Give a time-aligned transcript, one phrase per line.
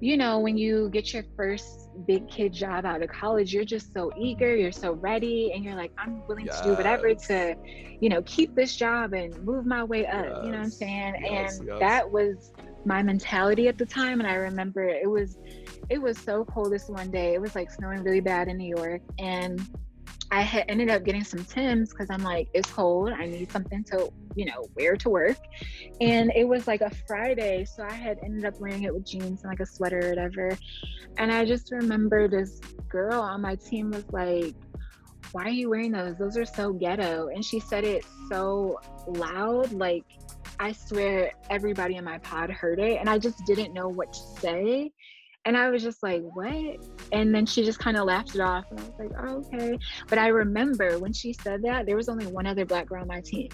[0.00, 3.92] you know, when you get your first big kid job out of college, you're just
[3.92, 6.60] so eager, you're so ready, and you're like, I'm willing yes.
[6.60, 7.56] to do whatever to,
[8.00, 10.26] you know, keep this job and move my way up.
[10.26, 10.36] Yes.
[10.44, 11.14] You know what I'm saying?
[11.22, 12.52] Yes, and that was
[12.84, 14.20] my mentality at the time.
[14.20, 15.36] And I remember it was
[15.88, 17.34] it was so cold this one day.
[17.34, 19.02] It was like snowing really bad in New York.
[19.18, 19.60] And
[20.30, 23.12] I had ended up getting some Tim's because I'm like, it's cold.
[23.12, 25.38] I need something to, you know, wear to work.
[26.00, 27.64] And it was like a Friday.
[27.64, 30.58] So I had ended up wearing it with jeans and like a sweater or whatever.
[31.16, 34.54] And I just remember this girl on my team was like,
[35.32, 36.16] why are you wearing those?
[36.16, 37.28] Those are so ghetto.
[37.28, 40.04] And she said it so loud, like
[40.60, 42.98] I swear everybody in my pod heard it.
[42.98, 44.92] And I just didn't know what to say.
[45.48, 46.76] And I was just like, what?
[47.10, 48.66] And then she just kind of laughed it off.
[48.70, 49.78] And I was like, oh, okay.
[50.06, 53.08] But I remember when she said that, there was only one other black girl on
[53.08, 53.48] my team.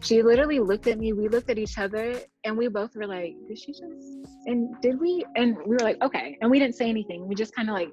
[0.00, 3.34] She literally looked at me, we looked at each other, and we both were like,
[3.48, 3.82] did she just,
[4.46, 5.24] and did we?
[5.34, 6.38] And we were like, okay.
[6.40, 7.26] And we didn't say anything.
[7.26, 7.90] We just kind of like,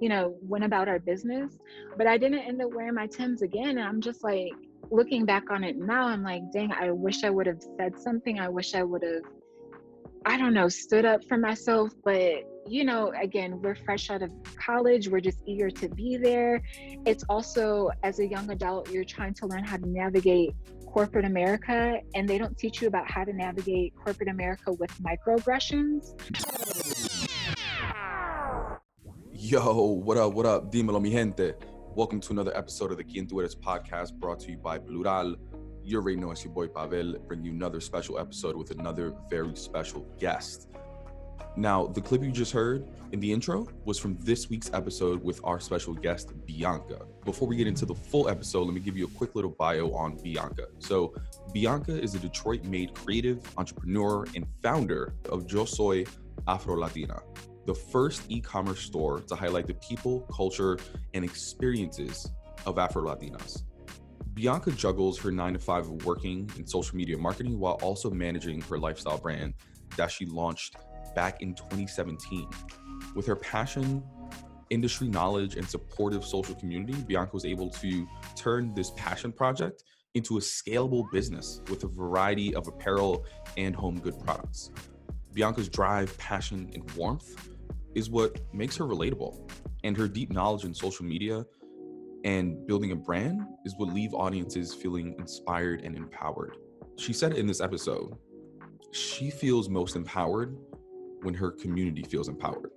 [0.00, 1.52] you know, went about our business.
[1.98, 3.76] But I didn't end up wearing my Tim's again.
[3.76, 4.52] And I'm just like,
[4.90, 8.40] looking back on it now, I'm like, dang, I wish I would have said something.
[8.40, 9.24] I wish I would have,
[10.24, 11.92] I don't know, stood up for myself.
[12.02, 16.62] But you know, again, we're fresh out of college, we're just eager to be there.
[17.06, 20.54] It's also, as a young adult, you're trying to learn how to navigate
[20.86, 26.14] corporate America, and they don't teach you about how to navigate corporate America with microaggressions.
[29.32, 30.72] Yo, what up, what up?
[30.72, 31.54] Dímelo, mi gente.
[31.94, 35.36] Welcome to another episode of the Quien Tú Eres podcast brought to you by Plural.
[35.84, 39.54] You already know it's your boy Pavel, bring you another special episode with another very
[39.54, 40.68] special guest.
[41.58, 45.40] Now, the clip you just heard in the intro was from this week's episode with
[45.42, 47.06] our special guest, Bianca.
[47.24, 49.90] Before we get into the full episode, let me give you a quick little bio
[49.92, 50.66] on Bianca.
[50.80, 51.14] So,
[51.54, 56.04] Bianca is a Detroit made creative entrepreneur and founder of Yo Soy
[56.46, 57.22] Afro Latina,
[57.64, 60.78] the first e commerce store to highlight the people, culture,
[61.14, 62.30] and experiences
[62.66, 63.62] of Afro Latinas.
[64.34, 68.78] Bianca juggles her nine to five working in social media marketing while also managing her
[68.78, 69.54] lifestyle brand
[69.96, 70.76] that she launched
[71.16, 72.48] back in 2017.
[73.16, 74.04] With her passion,
[74.70, 78.06] industry knowledge, and supportive social community, Bianca was able to
[78.36, 79.82] turn this passion project
[80.14, 83.24] into a scalable business with a variety of apparel
[83.56, 84.70] and home good products.
[85.32, 87.50] Bianca's drive, passion, and warmth
[87.94, 89.50] is what makes her relatable.
[89.84, 91.44] And her deep knowledge in social media
[92.24, 96.56] and building a brand is what leave audiences feeling inspired and empowered.
[96.98, 98.16] She said in this episode,
[98.90, 100.56] she feels most empowered
[101.22, 102.70] when her community feels empowered.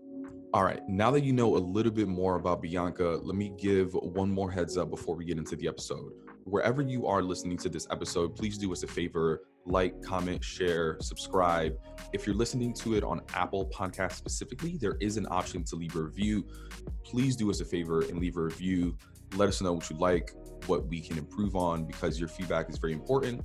[0.52, 3.94] All right, now that you know a little bit more about Bianca, let me give
[3.94, 6.12] one more heads up before we get into the episode.
[6.46, 10.98] Wherever you are listening to this episode, please do us a favor like, comment, share,
[11.02, 11.78] subscribe.
[12.14, 15.96] If you're listening to it on Apple Podcast specifically, there is an option to leave
[15.96, 16.48] a review.
[17.04, 18.98] Please do us a favor and leave a review.
[19.36, 20.32] Let us know what you like,
[20.66, 23.44] what we can improve on, because your feedback is very important.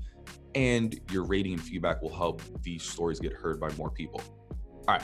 [0.55, 4.23] And your rating and feedback will help these stories get heard by more people.
[4.87, 5.03] All right.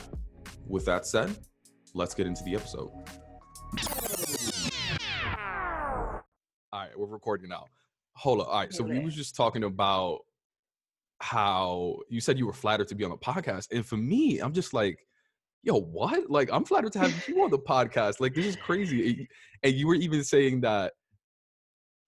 [0.67, 1.35] With that said,
[1.95, 2.91] let's get into the episode.
[6.71, 7.65] All right, we're recording now.
[8.13, 8.47] Hold up.
[8.47, 8.71] All right.
[8.71, 10.19] So we was just talking about
[11.19, 13.69] how you said you were flattered to be on the podcast.
[13.71, 14.99] And for me, I'm just like,
[15.63, 16.29] yo, what?
[16.29, 18.19] Like, I'm flattered to have you on the podcast.
[18.19, 19.27] Like, this is crazy.
[19.63, 20.93] And you were even saying that,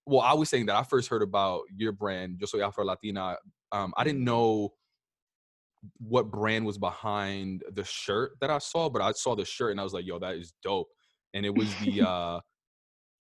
[0.06, 3.36] well, I was saying that I first heard about your brand, Yo Soy Afro Latina.
[3.72, 4.74] Um, I didn't know
[5.98, 9.80] what brand was behind the shirt that I saw, but I saw the shirt and
[9.80, 10.88] I was like, yo, that is dope.
[11.32, 12.40] And it was the uh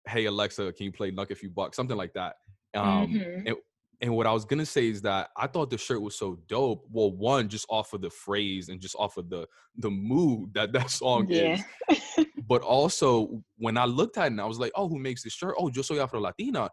[0.09, 1.75] hey Alexa, can you play Knuck If You Buck?
[1.75, 2.37] Something like that.
[2.75, 3.47] Um mm-hmm.
[3.49, 3.57] and,
[4.03, 6.87] and what I was gonna say is that I thought the shirt was so dope.
[6.91, 10.73] Well, one, just off of the phrase and just off of the the mood that
[10.73, 11.59] that song yeah.
[11.89, 12.27] is.
[12.49, 15.33] but also when I looked at it and I was like, oh, who makes this
[15.33, 15.55] shirt?
[15.59, 16.71] Oh, Yo Soy Afro Latina.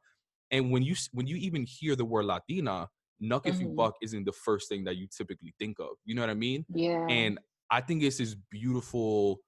[0.51, 2.87] And when you when you even hear the word Latina,
[3.21, 3.75] Knuck if you mm-hmm.
[3.75, 5.89] buck isn't the first thing that you typically think of.
[6.05, 6.65] You know what I mean?
[6.73, 7.05] Yeah.
[7.07, 7.39] And
[7.71, 9.39] I think it's this beautiful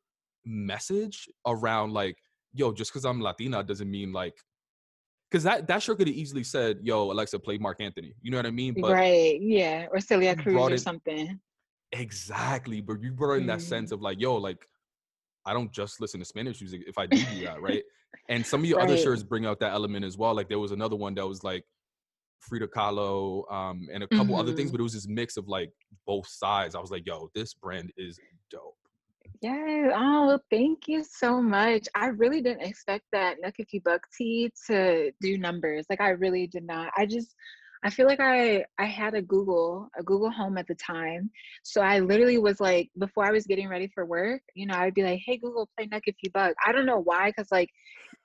[0.46, 2.18] message around like,
[2.54, 4.36] yo, just because I'm Latina doesn't mean like
[5.30, 8.38] because that that sure could have easily said, "Yo, Alexa, play Marc Anthony." You know
[8.38, 8.74] what I mean?
[8.80, 11.40] But right, yeah, or Celia Cruz or in, something.
[11.92, 13.48] Exactly, but you brought in mm.
[13.48, 13.96] that sense mm-hmm.
[13.96, 14.66] of like, "Yo, like,
[15.46, 17.84] I don't just listen to Spanish music if I do do that, right?"
[18.30, 18.90] and some of your right.
[18.90, 20.34] other shirts bring out that element as well.
[20.34, 21.64] Like there was another one that was like,
[22.40, 24.36] Frida Kahlo, um, and a couple mm-hmm.
[24.36, 24.78] other things, mm-hmm.
[24.78, 25.72] but it was this mix of like
[26.06, 26.76] both sides.
[26.76, 28.20] I was like, yo, this brand is
[28.50, 28.76] dope.
[29.42, 29.92] Yeah.
[29.96, 31.88] Oh, thank you so much.
[31.96, 33.38] I really didn't expect that
[33.72, 35.86] You Buck tee to do numbers.
[35.90, 36.92] Like I really did not.
[36.98, 37.36] I just
[37.84, 41.32] I feel like I I had a Google a Google Home at the time,
[41.64, 44.94] so I literally was like before I was getting ready for work, you know, I'd
[44.94, 47.70] be like, "Hey Google, play Knuck If You Buck." I don't know why, because like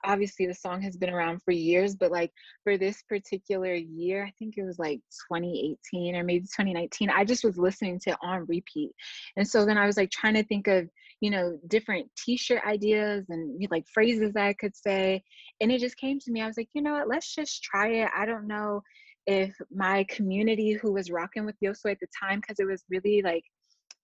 [0.03, 2.31] obviously the song has been around for years, but like
[2.63, 4.99] for this particular year, I think it was like
[5.31, 8.91] 2018 or maybe 2019, I just was listening to it on repeat,
[9.37, 10.89] and so then I was like trying to think of
[11.21, 15.23] you know different T-shirt ideas and like phrases I could say,
[15.61, 16.41] and it just came to me.
[16.41, 18.09] I was like, you know what, let's just try it.
[18.13, 18.81] I don't know
[19.27, 22.83] if my community who was rocking with Yo Soy at the time, because it was
[22.89, 23.43] really like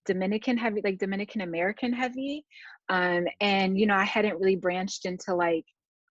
[0.06, 2.46] Dominican heavy, like Dominican American heavy.
[2.90, 5.66] Um, and you know, I hadn't really branched into like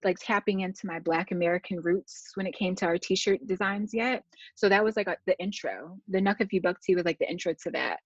[0.05, 4.25] like tapping into my black american roots when it came to our t-shirt designs yet.
[4.55, 5.99] So that was like a, the intro.
[6.09, 6.61] The Knuck If You
[6.97, 7.99] was like the intro to that.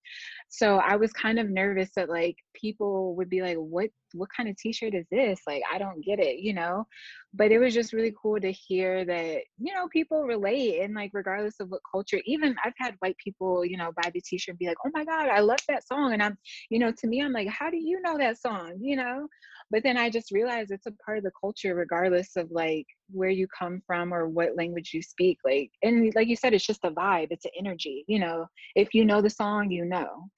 [0.49, 4.47] So i was kind of nervous that like people would be like what what kind
[4.47, 5.41] of t-shirt is this?
[5.47, 6.87] Like i don't get it you know?
[7.33, 11.11] But it was just really cool to hear that you know people relate and like
[11.13, 14.59] regardless of what culture even i've had white people you know buy the t-shirt and
[14.59, 16.13] be like oh my god i love that song.
[16.13, 16.37] And i'm
[16.69, 18.77] you know to me i'm like how do you know that song?
[18.81, 19.27] you know
[19.71, 23.29] but then i just realized it's a part of the culture regardless of like where
[23.29, 26.83] you come from or what language you speak like and like you said it's just
[26.83, 28.45] a vibe it's an energy you know
[28.75, 30.29] if you know the song you know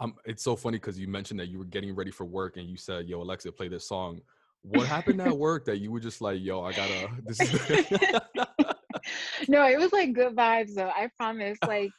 [0.00, 2.66] um, it's so funny because you mentioned that you were getting ready for work and
[2.66, 4.20] you said, "Yo, Alexa, play this song."
[4.62, 7.52] What happened at work that you were just like, "Yo, I gotta." This is.
[9.48, 10.88] no, it was like good vibes though.
[10.88, 11.58] I promise.
[11.66, 11.90] Like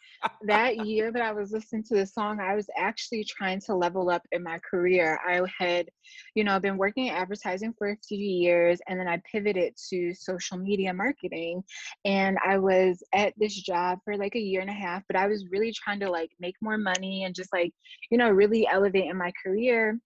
[0.44, 4.10] that year that I was listening to the song, I was actually trying to level
[4.10, 5.20] up in my career.
[5.28, 5.90] I had,
[6.36, 10.14] you know, been working in advertising for a few years and then I pivoted to
[10.14, 11.64] social media marketing.
[12.06, 15.28] And I was at this job for like a year and a half, but I
[15.28, 17.72] was really trying to like make more money and just like,
[18.10, 20.00] you know, really elevate in my career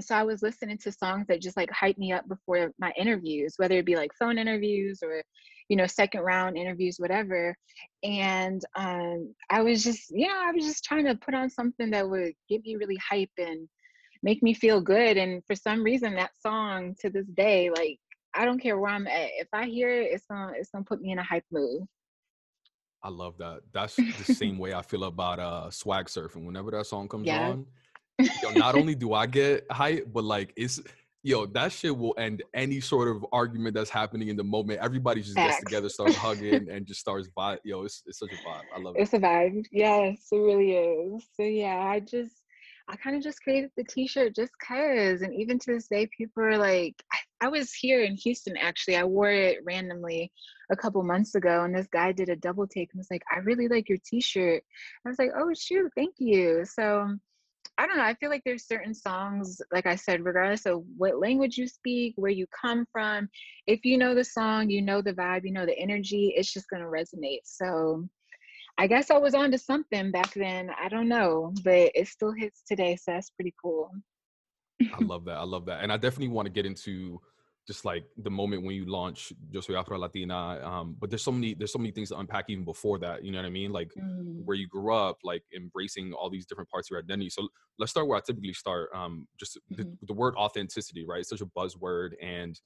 [0.00, 3.54] so I was listening to songs that just like hype me up before my interviews,
[3.58, 5.22] whether it be like phone interviews or
[5.68, 7.56] you know second round interviews whatever.
[8.02, 12.08] And um i was just yeah i was just trying to put on something that
[12.08, 13.68] would get me really hype and
[14.22, 15.16] make me feel good.
[15.16, 17.98] And for some reason that song to this day like
[18.34, 21.00] i don't care where i'm at if i hear it it's gonna it's gonna put
[21.00, 21.82] me in a hype mood.
[23.02, 23.60] I love that.
[23.70, 26.44] That's the same way i feel about uh swag surfing.
[26.44, 27.50] Whenever that song comes yeah.
[27.50, 27.66] on
[28.18, 30.80] you know, not only do i get hype but like it's
[31.24, 34.78] yo, that shit will end any sort of argument that's happening in the moment.
[34.80, 35.54] Everybody just Facts.
[35.54, 37.58] gets together, starts hugging, and just starts vibe.
[37.64, 38.62] Yo, it's, it's such a vibe.
[38.74, 39.02] I love it.
[39.02, 39.64] It's a vibe.
[39.72, 41.24] Yes, it really is.
[41.34, 42.42] So yeah, I just
[42.86, 45.22] I kind of just created the t-shirt just cause.
[45.22, 48.96] And even to this day, people are like, I, I was here in Houston actually.
[48.96, 50.30] I wore it randomly
[50.70, 53.38] a couple months ago, and this guy did a double take and was like, I
[53.38, 54.62] really like your t-shirt.
[55.04, 56.66] I was like, oh shoot, thank you.
[56.66, 57.16] So
[57.76, 58.04] I don't know.
[58.04, 62.14] I feel like there's certain songs, like I said, regardless of what language you speak,
[62.16, 63.28] where you come from,
[63.66, 66.70] if you know the song, you know the vibe, you know the energy, it's just
[66.70, 67.40] going to resonate.
[67.44, 68.08] So
[68.78, 70.70] I guess I was on to something back then.
[70.80, 72.96] I don't know, but it still hits today.
[72.96, 73.90] So that's pretty cool.
[74.80, 75.36] I love that.
[75.36, 75.82] I love that.
[75.82, 77.20] And I definitely want to get into
[77.66, 80.60] just like the moment when you launch Yo Soy Afro Latina.
[80.62, 83.24] Um, but there's so many there's so many things to unpack even before that.
[83.24, 83.72] You know what I mean?
[83.72, 84.44] Like mm.
[84.44, 87.30] where you grew up, like embracing all these different parts of your identity.
[87.30, 88.90] So let's start where I typically start.
[88.94, 89.82] Um, just mm-hmm.
[89.82, 91.20] the, the, word authenticity, right?
[91.20, 92.60] It's such a buzzword, and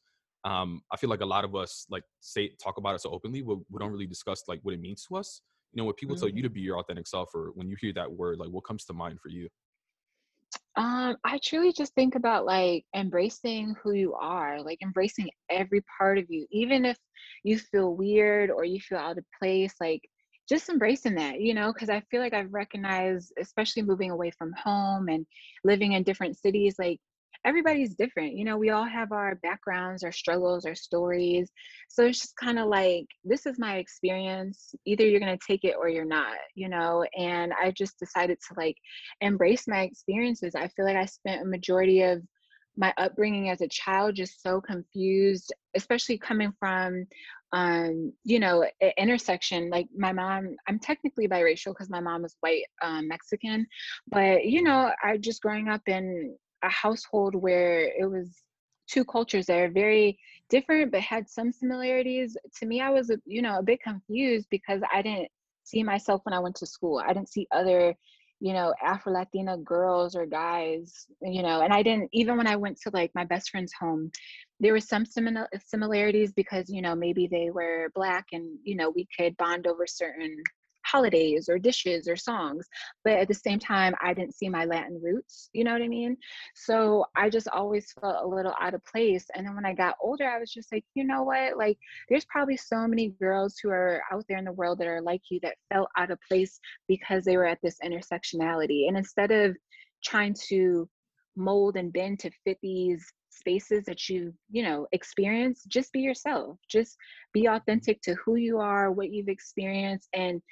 [0.45, 3.43] um, I feel like a lot of us like say talk about it so openly,
[3.43, 5.43] but we don't really discuss like what it means to us.
[5.73, 6.19] You know, when people mm.
[6.19, 6.43] tell you mm-hmm.
[6.45, 8.93] to be your authentic self, or when you hear that word, like what comes to
[8.95, 9.49] mind for you?
[10.79, 16.19] Um, I truly just think about like embracing who you are, like embracing every part
[16.19, 16.97] of you, even if
[17.43, 20.03] you feel weird or you feel out of place, like
[20.49, 24.53] just embracing that, you know, because I feel like I've recognized, especially moving away from
[24.53, 25.27] home and
[25.65, 27.01] living in different cities, like
[27.45, 28.35] everybody's different.
[28.35, 31.51] You know, we all have our backgrounds, our struggles, our stories.
[31.89, 34.75] So it's just kind of like, this is my experience.
[34.85, 37.05] Either you're going to take it or you're not, you know?
[37.17, 38.77] And I just decided to like
[39.21, 40.55] embrace my experiences.
[40.55, 42.23] I feel like I spent a majority of
[42.79, 47.05] my upbringing as a child just so confused especially coming from
[47.53, 48.65] um you know
[48.97, 53.67] intersection like my mom i'm technically biracial because my mom is white um, mexican
[54.11, 58.43] but you know i just growing up in a household where it was
[58.89, 62.37] two cultures that are very different but had some similarities.
[62.59, 65.29] To me i was you know a bit confused because i didn't
[65.65, 67.03] see myself when i went to school.
[67.05, 67.95] I didn't see other
[68.41, 72.55] you know afro latina girls or guys you know and i didn't even when i
[72.55, 74.11] went to like my best friend's home
[74.61, 78.91] there were some similar similarities because you know maybe they were black and you know
[78.91, 80.37] we could bond over certain
[80.91, 82.67] holidays or dishes or songs
[83.05, 85.89] but at the same time i didn't see my latin roots you know what i
[85.89, 86.17] mean?
[86.55, 89.97] So i just always felt a little out of place and then when i got
[90.03, 91.57] older i was just like you know what?
[91.57, 91.79] Like
[92.09, 95.23] there's probably so many girls who are out there in the world that are like
[95.31, 99.57] you that felt out of place because they were at this intersectionality and instead of
[100.05, 100.89] trying to
[101.37, 106.59] mold and bend to fit these spaces that you you know experience just be yourself.
[106.69, 106.97] Just
[107.33, 110.43] be authentic to who you are what you've experienced and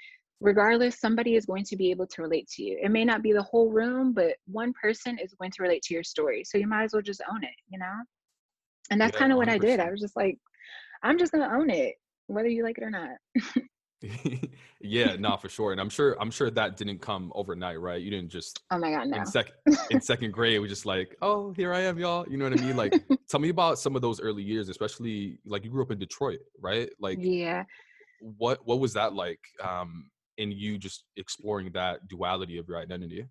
[0.40, 3.32] regardless somebody is going to be able to relate to you it may not be
[3.32, 6.66] the whole room but one person is going to relate to your story so you
[6.66, 7.94] might as well just own it you know
[8.90, 10.38] and that's yeah, kind of what i did i was just like
[11.02, 11.94] i'm just gonna own it
[12.26, 13.16] whether you like it or not
[14.80, 15.72] yeah, no, for sure.
[15.72, 18.00] And I'm sure I'm sure that didn't come overnight, right?
[18.00, 19.18] You didn't just Oh my god, no.
[19.18, 19.54] In second
[19.90, 22.26] in second grade, we just like, oh, here I am, y'all.
[22.28, 22.76] You know what I mean?
[22.76, 25.98] Like tell me about some of those early years, especially like you grew up in
[25.98, 26.90] Detroit, right?
[27.00, 27.64] Like Yeah.
[28.20, 29.40] What what was that like?
[29.62, 33.26] Um in you just exploring that duality of your identity?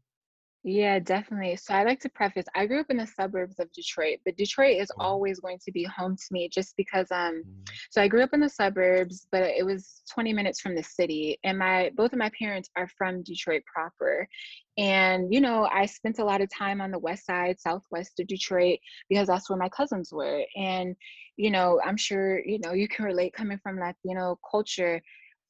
[0.67, 1.57] Yeah, definitely.
[1.57, 4.77] So I like to preface I grew up in the suburbs of Detroit, but Detroit
[4.77, 7.69] is always going to be home to me just because um mm.
[7.91, 11.38] so I grew up in the suburbs, but it was 20 minutes from the city
[11.43, 14.27] and my both of my parents are from Detroit proper.
[14.75, 18.25] And you know, I spent a lot of time on the west side, southwest of
[18.25, 20.43] Detroit because that's where my cousins were.
[20.55, 20.95] And
[21.38, 25.00] you know, I'm sure, you know, you can relate coming from Latino culture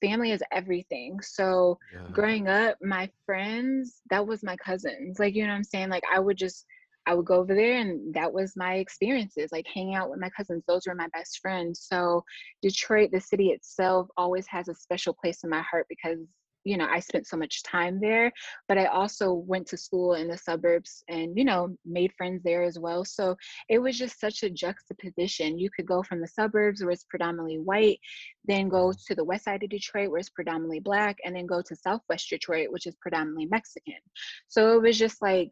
[0.05, 1.19] family is everything.
[1.21, 2.07] So yeah.
[2.12, 5.19] growing up, my friends, that was my cousins.
[5.19, 5.89] Like, you know what I'm saying?
[5.89, 6.65] Like I would just
[7.07, 10.29] I would go over there and that was my experiences, like hanging out with my
[10.29, 10.63] cousins.
[10.67, 11.85] Those were my best friends.
[11.88, 12.24] So
[12.62, 16.17] Detroit, the city itself, always has a special place in my heart because
[16.65, 18.31] you know i spent so much time there
[18.67, 22.63] but i also went to school in the suburbs and you know made friends there
[22.63, 23.05] as well.
[23.05, 23.36] So
[23.69, 25.60] it was just such a juxtaposition.
[25.60, 28.00] You could go from the suburbs where it's predominantly white
[28.45, 31.62] then go to the west side of detroit where it's predominantly black and then go
[31.62, 34.01] to southwest detroit which is predominantly mexican.
[34.48, 35.50] So it was just like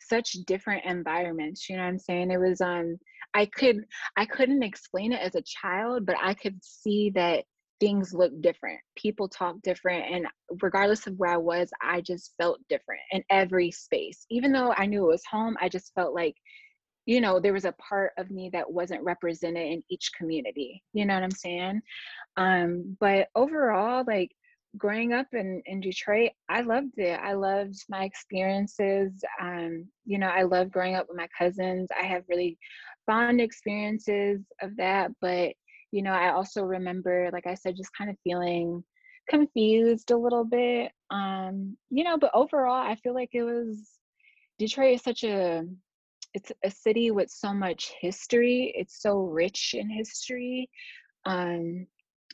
[0.00, 2.30] such different environments you know what i'm saying?
[2.30, 2.98] It was um
[3.34, 3.84] i could
[4.16, 7.44] i couldn't explain it as a child but i could see that
[7.80, 10.26] things look different people talk different and
[10.62, 14.26] regardless of where i was i just felt different in every space.
[14.30, 16.36] Even though i knew it was home i just felt like
[17.06, 21.04] you know there was a part of me that wasn't represented in each community you
[21.04, 21.80] know what i'm saying?
[22.36, 24.30] Um but overall like
[24.76, 27.18] growing up in in detroit i loved it.
[27.22, 31.88] I loved my experiences um you know i loved growing up with my cousins.
[31.98, 32.56] I have really
[33.06, 35.52] fond experiences of that but
[35.94, 38.82] you know, I also remember, like I said, just kind of feeling
[39.28, 40.90] confused a little bit.
[41.10, 43.90] Um, you know, but overall, I feel like it was
[44.58, 45.64] Detroit is such a
[46.34, 48.74] it's a city with so much history.
[48.76, 50.68] It's so rich in history.
[51.26, 51.86] Um,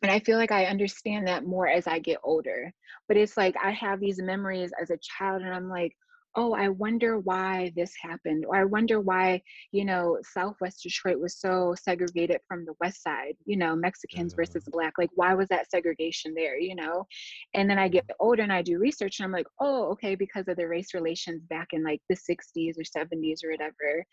[0.02, 2.72] and I feel like I understand that more as I get older.
[3.08, 5.94] But it's like I have these memories as a child, and I'm like,
[6.36, 11.38] oh, I wonder why this happened, or I wonder why, you know, Southwest Detroit was
[11.38, 14.40] so segregated from the West Side, you know, Mexicans mm-hmm.
[14.40, 14.94] versus Black.
[14.98, 17.06] Like, why was that segregation there, you know?
[17.54, 18.24] And then I get mm-hmm.
[18.26, 21.42] older and I do research and I'm like, oh, okay, because of the race relations
[21.46, 24.04] back in like the 60s or 70s or whatever.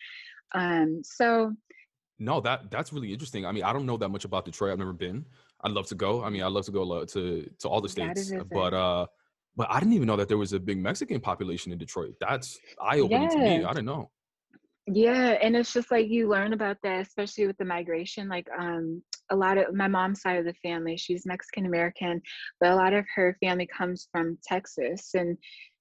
[0.56, 1.54] Um, so.
[2.20, 3.46] No, that that's really interesting.
[3.46, 4.72] I mean, I don't know that much about Detroit.
[4.72, 5.24] I've never been.
[5.64, 6.24] I'd love to go.
[6.24, 9.06] I mean, I'd love to go to to all the states, but uh
[9.58, 12.14] but I didn't even know that there was a big Mexican population in Detroit.
[12.22, 13.30] That's eye opening yeah.
[13.30, 13.66] to me.
[13.66, 14.12] I didn't know.
[14.90, 18.30] Yeah, and it's just like you learn about that, especially with the migration.
[18.30, 22.22] Like, um, a lot of my mom's side of the family, she's Mexican American,
[22.62, 25.10] but a lot of her family comes from Texas.
[25.14, 25.38] And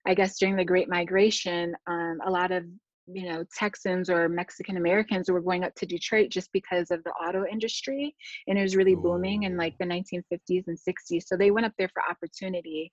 [0.07, 2.65] I guess during the Great Migration, um, a lot of
[3.07, 7.11] you know Texans or Mexican Americans were going up to Detroit just because of the
[7.11, 8.15] auto industry
[8.49, 11.73] and it was really booming in like the 1950s and 60s so they went up
[11.79, 12.91] there for opportunity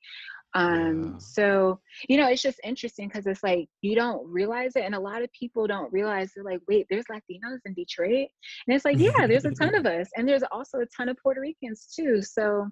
[0.56, 1.18] um yeah.
[1.18, 5.00] so you know it's just interesting because it's like you don't realize it and a
[5.00, 8.28] lot of people don't realize they're like wait there's Latinos in Detroit
[8.68, 11.18] and it's like yeah there's a ton of us and there's also a ton of
[11.22, 12.68] Puerto Ricans too so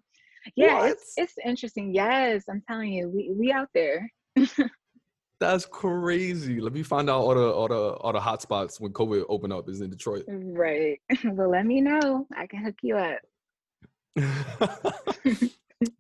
[0.56, 0.92] yeah what?
[0.92, 4.12] it's it's interesting yes I'm telling you we we out there
[5.42, 6.62] That's crazy.
[6.62, 9.52] Let me find out all the all the all the hot spots when COVID open
[9.52, 10.26] up is in Detroit.
[10.28, 11.00] Right.
[11.26, 12.28] Well, let me know.
[12.38, 13.18] I can hook you up.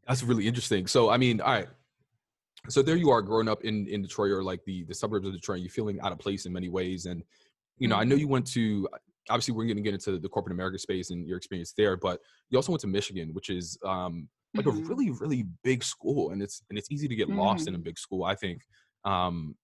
[0.08, 0.88] That's really interesting.
[0.88, 1.68] So, I mean, all right.
[2.70, 5.34] So there you are, growing up in in Detroit or like the the suburbs of
[5.34, 5.62] Detroit.
[5.62, 7.24] You're feeling out of place in many ways, and
[7.80, 8.22] you know, I know mm-hmm.
[8.22, 8.88] you went to.
[9.30, 12.20] Obviously, we're going to get into the corporate America space and your experience there, but
[12.50, 14.86] you also went to Michigan, which is um, like mm-hmm.
[14.86, 17.40] a really really big school, and it's and it's easy to get mm-hmm.
[17.40, 17.84] lost in a mm.
[17.84, 18.24] big school.
[18.24, 18.62] I think
[19.06, 19.56] um,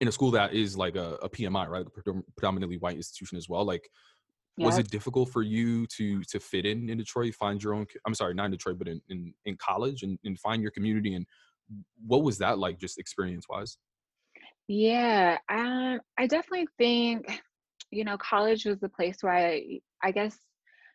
[0.00, 3.48] in a school that is like a, a PMI, right, a predominantly white institution as
[3.48, 3.64] well.
[3.64, 3.88] Like,
[4.58, 4.66] Yep.
[4.66, 7.86] Was it difficult for you to to fit in in Detroit, find your own?
[8.06, 11.14] I'm sorry, not in Detroit, but in in, in college, and, and find your community?
[11.14, 11.26] And
[12.06, 13.76] what was that like, just experience wise?
[14.68, 17.42] Yeah, um, I definitely think,
[17.90, 20.36] you know, college was the place where I, I guess,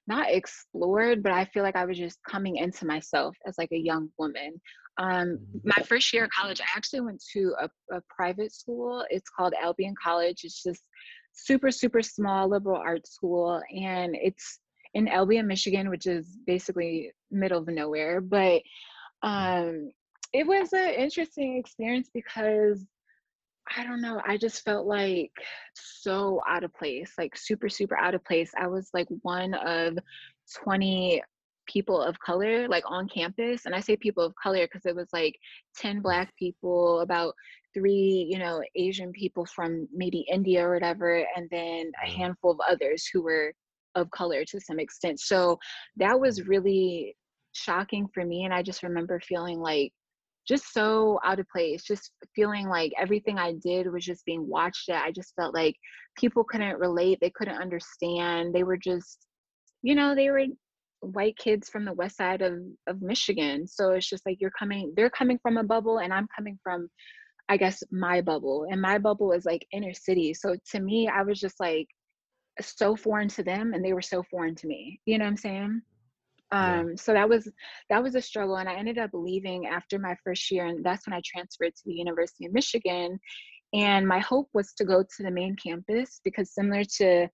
[0.08, 3.78] not explored, but I feel like I was just coming into myself as like a
[3.78, 4.60] young woman.
[4.98, 5.60] Um, mm-hmm.
[5.64, 9.06] my first year of college, I actually went to a, a private school.
[9.10, 10.42] It's called Albion College.
[10.44, 10.82] It's just
[11.34, 14.60] super, super small liberal arts school, and it's
[14.94, 18.22] in Albion, Michigan, which is basically middle of nowhere.
[18.22, 18.62] But
[19.24, 19.92] um,
[20.34, 22.86] it was an interesting experience because
[23.78, 24.22] I don't know.
[24.26, 25.32] I just felt like
[25.74, 28.52] so out of place, like super, super out of place.
[28.60, 29.98] I was like one of
[30.64, 31.22] 20
[31.68, 35.08] people of color like on campus and i say people of color because it was
[35.14, 35.38] like
[35.78, 37.34] 10 black people about
[37.74, 42.18] three you know asian people from maybe india or whatever and then a mm-hmm.
[42.18, 43.54] handful of others who were
[43.96, 45.58] of color to some extent so
[45.98, 46.50] that was mm-hmm.
[46.50, 47.16] really
[47.54, 49.92] shocking for me and i just remember feeling like
[50.48, 54.90] just so out of place, just feeling like everything I did was just being watched
[54.90, 55.06] at.
[55.06, 55.76] I just felt like
[56.18, 58.54] people couldn't relate, they couldn't understand.
[58.54, 59.28] They were just,
[59.84, 60.46] you know, they were
[61.02, 63.68] white kids from the west side of, of Michigan.
[63.68, 66.90] So it's just like you're coming, they're coming from a bubble and I'm coming from,
[67.52, 68.66] I guess, my bubble.
[68.72, 70.34] And my bubble is like inner city.
[70.34, 71.88] So to me, I was just like
[72.62, 75.02] so foreign to them and they were so foreign to me.
[75.06, 75.82] You know what I'm saying?
[76.52, 76.96] um yeah.
[76.96, 77.50] so that was
[77.90, 81.08] that was a struggle and i ended up leaving after my first year and that's
[81.08, 83.18] when i transferred to the university of michigan
[83.74, 87.28] and my hope was to go to the main campus because similar to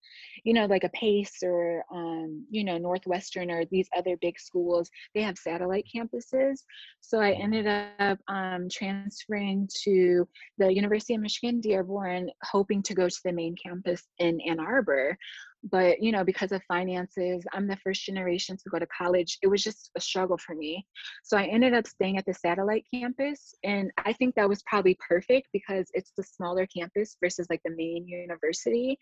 [0.44, 4.90] you know like a pace or um, you know northwestern or these other big schools
[5.16, 6.60] they have satellite campuses.
[7.02, 10.28] So i ended up um, transferring to
[10.58, 15.18] the university of michigan dearborn hoping to go to the main campus in ann arbor
[15.64, 19.48] but you know because of finances i'm the first generation to go to college it
[19.48, 20.86] was just a struggle for me.
[21.24, 24.98] So i ended up staying at the satellite campus and i think that was probably
[25.08, 28.98] perfect because it's the smaller campus versus like the main university.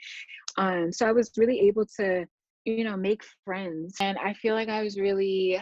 [0.57, 2.25] Um, so i was really able to
[2.65, 5.59] you know make friends and i feel like i was really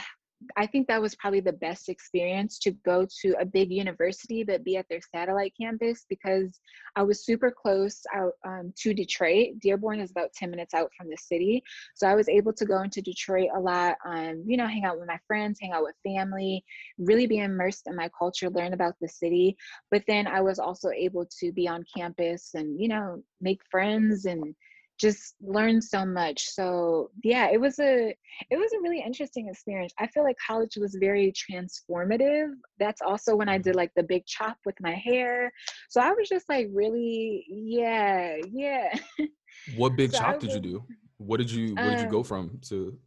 [0.58, 4.64] I think that was probably the best experience to go to a big university but
[4.64, 6.60] be at their satellite campus because
[6.96, 9.60] I was super close out um, to Detroit.
[9.60, 11.64] Dearborn is about 10 minutes out from the city.
[11.96, 15.00] So I was able to go into Detroit a lot, um, you know, hang out
[15.00, 16.64] with my friends, hang out with family,
[16.98, 19.58] really be immersed in my culture, learn about the city.
[19.92, 24.26] But then I was also able to be on campus and, you know, make friends
[24.26, 24.56] and
[25.00, 26.48] just learned so much.
[26.50, 28.16] So yeah it was a
[28.50, 29.94] it was a really interesting experience.
[30.00, 32.54] I feel like college was very transformative.
[32.80, 35.52] That's also when i did like the big chop with my hair.
[35.90, 38.94] So i was just like really yeah yeah.
[39.76, 40.84] What big so chop did you do?
[41.18, 42.98] What did you where did you go um, from to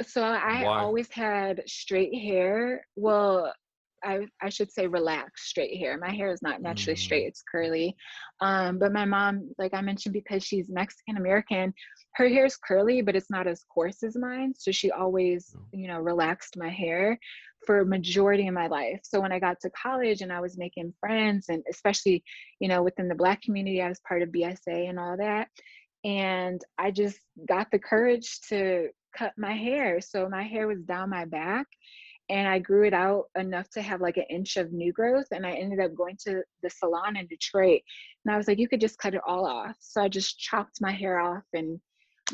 [0.00, 0.78] so i Why?
[0.78, 2.86] always had straight hair.
[2.96, 3.52] Well
[4.04, 5.98] I, I should say relaxed straight hair.
[5.98, 7.02] My hair is not naturally mm.
[7.02, 7.96] straight, it's curly.
[8.40, 11.72] Um, but my mom, like I mentioned, because she's Mexican American,
[12.14, 14.54] her hair is curly, but it's not as coarse as mine.
[14.56, 15.60] So she always, oh.
[15.72, 17.18] you know, relaxed my hair
[17.66, 19.00] for majority of my life.
[19.04, 22.24] So when I got to college and I was making friends and especially,
[22.60, 25.48] you know, within the black community, I was part of BSA and all that.
[26.04, 30.00] And I just got the courage to cut my hair.
[30.00, 31.66] So my hair was down my back
[32.28, 35.26] and I grew it out enough to have like an inch of new growth.
[35.32, 37.80] And I ended up going to the salon in Detroit.
[38.24, 39.76] And I was like, you could just cut it all off.
[39.80, 41.80] So I just chopped my hair off and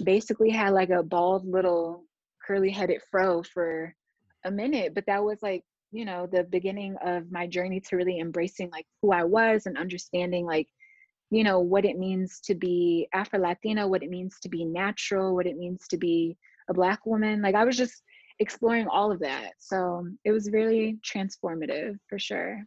[0.05, 2.05] basically had like a bald little
[2.47, 3.95] curly headed fro for
[4.45, 4.95] a minute.
[4.95, 8.87] But that was like, you know, the beginning of my journey to really embracing like
[9.01, 10.69] who I was and understanding like,
[11.31, 15.35] you know, what it means to be Afro Latina, what it means to be natural,
[15.35, 16.37] what it means to be
[16.69, 17.43] a Black woman.
[17.43, 18.03] Like I was just
[18.41, 19.53] exploring all of that.
[19.59, 22.63] So it was really transformative for sure.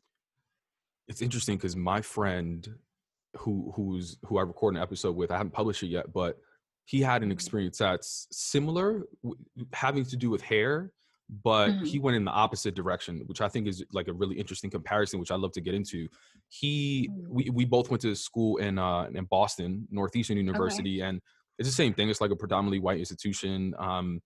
[1.08, 2.68] It's interesting because my friend
[3.38, 6.38] who who's who I recorded an episode with, I haven't published it yet, but
[6.86, 7.34] he had an mm-hmm.
[7.34, 9.04] experience that's similar,
[9.74, 10.92] having to do with hair,
[11.44, 11.86] but mm-hmm.
[11.86, 15.20] he went in the opposite direction, which I think is like a really interesting comparison,
[15.20, 16.08] which I love to get into.
[16.50, 17.34] He, mm-hmm.
[17.34, 21.10] we, we both went to school in uh, in Boston, Northeastern University, okay.
[21.10, 21.22] and
[21.58, 22.10] it's the same thing.
[22.10, 23.74] It's like a predominantly white institution.
[23.78, 24.22] Um,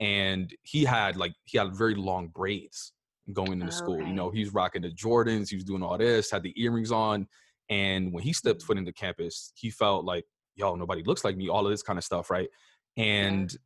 [0.00, 2.92] and he had like he had very long braids
[3.32, 3.98] going into school.
[3.98, 7.26] You know, he's rocking the Jordans, he was doing all this, had the earrings on,
[7.70, 8.66] and when he stepped mm-hmm.
[8.66, 10.24] foot into campus, he felt like,
[10.56, 12.48] yo, nobody looks like me, all of this kind of stuff, right?
[12.96, 13.58] And yeah.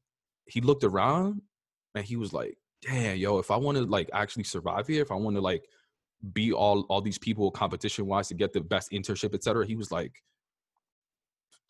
[0.47, 1.43] he looked around
[1.95, 5.11] and he was like, damn, yo, if I want to like actually survive here, if
[5.11, 5.65] I want to like
[6.33, 9.91] be all all these people competition wise to get the best internship, etc., he was
[9.91, 10.23] like,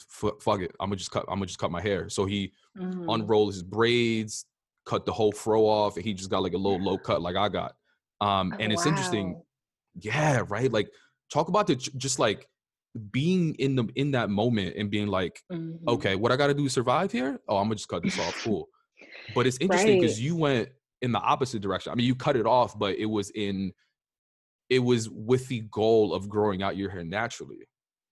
[0.00, 1.24] fuck it, I'm gonna just cut.
[1.28, 2.08] I'm gonna just cut my hair.
[2.08, 3.08] So he Mhm.
[3.08, 4.46] unrolled his braids,
[4.86, 7.36] cut the whole fro off, and he just got like a little low cut like
[7.36, 7.76] I got.
[8.20, 9.42] Um, and Oh, it's interesting,
[10.00, 10.70] yeah, right.
[10.72, 10.90] Like
[11.32, 12.48] talk about the just like
[13.10, 15.78] being in the in that moment and being like, Mhm.
[15.88, 17.40] okay, what I got to do to survive here?
[17.48, 18.36] Oh, I'm gonna just cut this off.
[18.42, 18.68] Cool.
[19.34, 20.24] But it's interesting because Right.
[20.24, 20.70] you went
[21.02, 21.92] in the opposite direction.
[21.92, 23.72] I mean, you cut it off, but it was in
[24.70, 27.68] it was with the goal of growing out your hair naturally.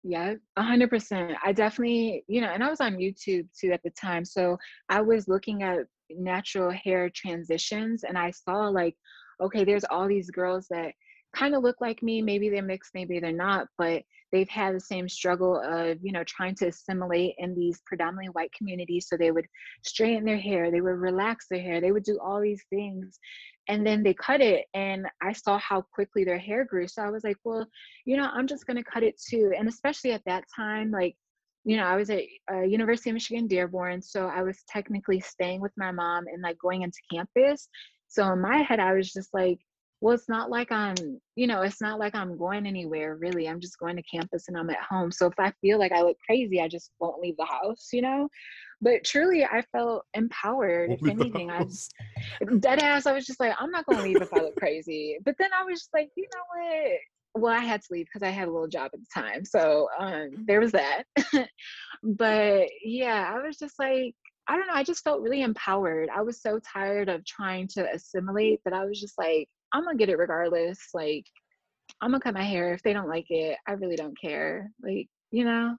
[0.08, 1.36] Yeah, a hundred percent.
[1.44, 4.24] I definitely, you know, and I was on YouTube too at the time.
[4.24, 4.56] So
[4.88, 8.94] I was looking at natural hair transitions and I saw like,
[9.40, 10.92] okay, there's all these girls that
[11.34, 12.22] kind of look like me.
[12.22, 16.22] Maybe they're mixed, maybe they're not, but they've had the same struggle of, you know,
[16.24, 19.08] trying to assimilate in these predominantly white communities.
[19.08, 19.46] So they would
[19.84, 23.18] straighten their hair, they would relax their hair, they would do all these things.
[23.68, 26.86] And then they cut it, and I saw how quickly their hair grew.
[26.86, 27.66] So I was like, well,
[28.04, 29.52] you know, I'm just gonna cut it too.
[29.58, 31.16] And especially at that time, like,
[31.64, 35.60] you know, I was at uh, University of Michigan Dearborn, so I was technically staying
[35.60, 37.68] with my mom and like going into campus.
[38.08, 39.58] So in my head, I was just like,
[40.00, 40.94] well, it's not like I'm,
[41.36, 43.48] you know, it's not like I'm going anywhere really.
[43.48, 45.10] I'm just going to campus and I'm at home.
[45.10, 48.02] So if I feel like I look crazy, I just won't leave the house, you
[48.02, 48.28] know.
[48.82, 50.90] But truly, I felt empowered.
[50.92, 51.88] If anything, I house.
[52.60, 53.06] dead ass.
[53.06, 55.18] I was just like, I'm not gonna leave if I look crazy.
[55.24, 57.42] But then I was just like, you know what?
[57.42, 59.44] Well, I had to leave because I had a little job at the time.
[59.44, 61.04] So um, there was that.
[62.02, 64.14] but yeah, I was just like,
[64.48, 64.74] I don't know.
[64.74, 66.08] I just felt really empowered.
[66.14, 69.96] I was so tired of trying to assimilate that I was just like, I'm gonna
[69.96, 70.78] get it regardless.
[70.94, 71.26] Like,
[72.00, 72.72] I'm gonna cut my hair.
[72.74, 74.70] If they don't like it, I really don't care.
[74.82, 75.76] Like, you know?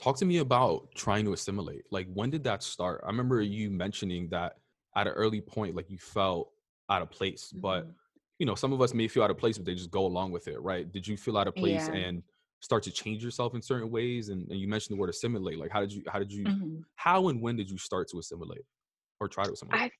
[0.00, 1.82] Talk to me about trying to assimilate.
[1.90, 3.00] Like, when did that start?
[3.04, 4.54] I remember you mentioning that
[4.96, 6.52] at an early point, like you felt
[6.88, 7.52] out of place.
[7.52, 7.94] But Mhm.
[8.38, 10.30] you know, some of us may feel out of place, but they just go along
[10.30, 10.90] with it, right?
[10.92, 11.94] Did you feel out of place Yeah.
[11.94, 12.22] and
[12.60, 14.28] start to change yourself in certain ways?
[14.28, 15.58] And, and you mentioned the word assimilate.
[15.58, 16.04] Like, how did you?
[16.06, 16.44] How did you?
[16.46, 16.84] Mhm.
[16.94, 18.64] How and when did you start to assimilate
[19.20, 19.84] or try to assimilate?
[19.84, 19.90] I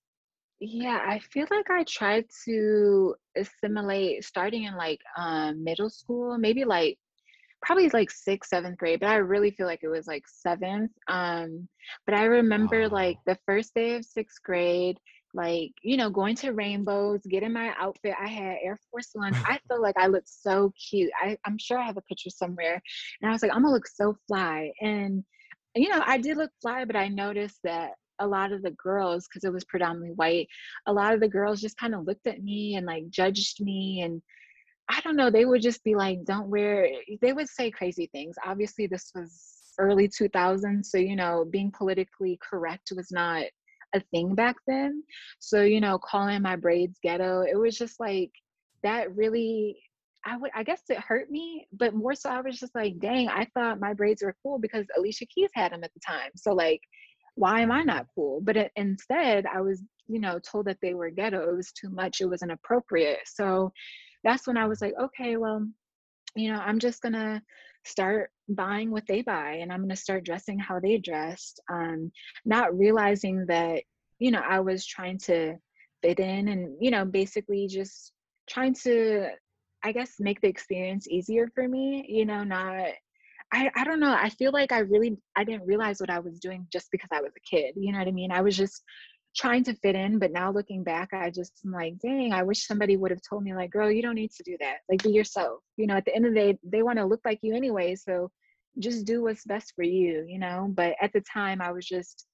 [0.61, 6.65] Yeah, I feel like I tried to assimilate starting in like um, middle school, maybe
[6.65, 6.99] like
[7.63, 10.91] probably like sixth, seventh grade, but I really feel like it was like seventh.
[11.07, 11.69] Um,
[12.07, 14.99] but I remember like the first day of sixth grade,
[15.33, 18.15] like, you know, going to Rainbows, getting my outfit.
[18.21, 19.37] I had Air Force Ones.
[19.45, 21.11] I felt like I looked so cute.
[21.23, 22.81] I, I'm sure I have a picture somewhere.
[23.21, 24.73] And I was like, I'm gonna look so fly.
[24.81, 25.23] And,
[25.77, 29.27] you know, I did look fly, but I noticed that a lot of the girls,
[29.27, 30.49] because it was predominantly white,
[30.87, 34.03] a lot of the girls just kind of looked at me and like judged me
[34.03, 34.23] and
[34.89, 36.89] I don't know, they would just be like, don't wear,
[37.21, 38.37] they would say crazy things.
[38.45, 43.45] Obviously, this was early 2000s, so, you know, being politically correct was not
[43.95, 45.03] a thing back then.
[45.41, 48.31] So, you know, calling my braids ghetto, it was just like,
[48.83, 49.77] that really,
[50.25, 53.29] I would, I guess it hurt me, but more so, I was just like, dang,
[53.29, 56.31] I thought my braids were cool because Alicia Keys had them at the time.
[56.35, 56.81] So, like,
[57.39, 58.41] why am I not cool?
[58.43, 61.49] But it, instead, I was, you know, told that they were ghetto.
[61.49, 62.21] It was too much.
[62.21, 63.21] It was inappropriate.
[63.27, 63.73] So,
[64.25, 65.67] that's when I was like, okay, well,
[66.35, 67.43] you know, I'm just gonna
[67.85, 71.61] start buying what they buy and I'm gonna start dressing how they dressed.
[71.73, 72.11] Um,
[72.45, 73.83] not realizing that,
[74.19, 75.57] you know, I was trying to
[76.03, 78.13] fit in and, you know, basically just
[78.49, 79.29] trying to,
[79.85, 82.89] I guess, make the experience easier for me, you know, not
[83.53, 84.13] I, I don't know.
[84.13, 87.23] I feel like I really I didn't realize what I was doing just because I
[87.23, 87.75] was a kid.
[87.77, 88.31] You know what I mean?
[88.31, 88.83] I was just
[89.37, 92.67] trying to fit in, but now looking back, I just am like, dang, I wish
[92.67, 94.79] somebody would have told me, like, girl, you don't need to do that.
[94.91, 95.61] Like, be yourself.
[95.77, 97.95] You know, at the end of the day, they want to look like you anyway.
[97.95, 98.31] So
[98.79, 100.69] just do what's best for you, you know?
[100.75, 102.27] But at the time, I was just,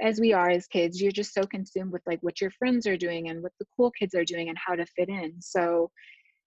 [0.00, 2.96] as we are as kids, you're just so consumed with like what your friends are
[2.96, 5.34] doing and what the cool kids are doing and how to fit in.
[5.40, 5.90] So,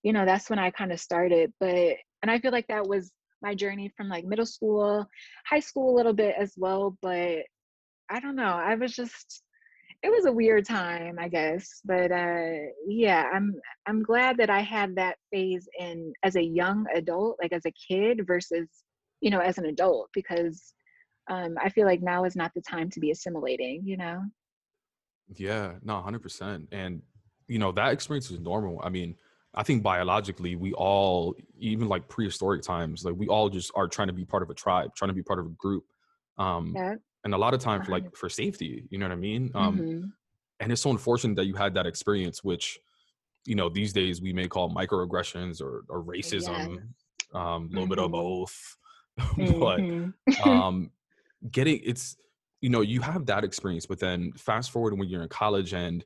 [0.03, 1.51] you know, that's when I kind of started.
[1.59, 3.11] But, and I feel like that was
[3.41, 5.05] my journey from like middle school,
[5.45, 6.97] high school a little bit as well.
[7.01, 7.39] But
[8.09, 8.43] I don't know.
[8.43, 9.43] I was just,
[10.03, 12.55] it was a weird time i guess but uh
[12.87, 13.53] yeah i'm
[13.85, 17.73] i'm glad that i had that phase in as a young adult like as a
[17.87, 18.67] kid versus
[19.19, 20.73] you know as an adult because
[21.29, 24.23] um i feel like now is not the time to be assimilating you know
[25.35, 26.67] Yeah, no, 100%.
[26.71, 27.01] And,
[27.47, 28.81] you know, that experience is normal.
[28.83, 29.15] I mean,
[29.53, 34.07] I think biologically, we all, even like prehistoric times, like we all just are trying
[34.07, 35.85] to be part of a tribe, trying to be part of a group.
[36.37, 39.51] Um, yeah and a lot of times, like for safety, you know what I mean?
[39.53, 40.05] Um, hmm
[40.59, 42.79] and it's so unfortunate that you had that experience, which,
[43.45, 46.83] you know, these days we may call microaggressions or, or racism,
[47.33, 48.77] um, a little bit of hmm both.
[49.59, 50.09] but hmm
[50.43, 50.91] um,
[51.51, 52.17] getting it's
[52.61, 56.05] you know you have that experience but then fast forward when you're in college and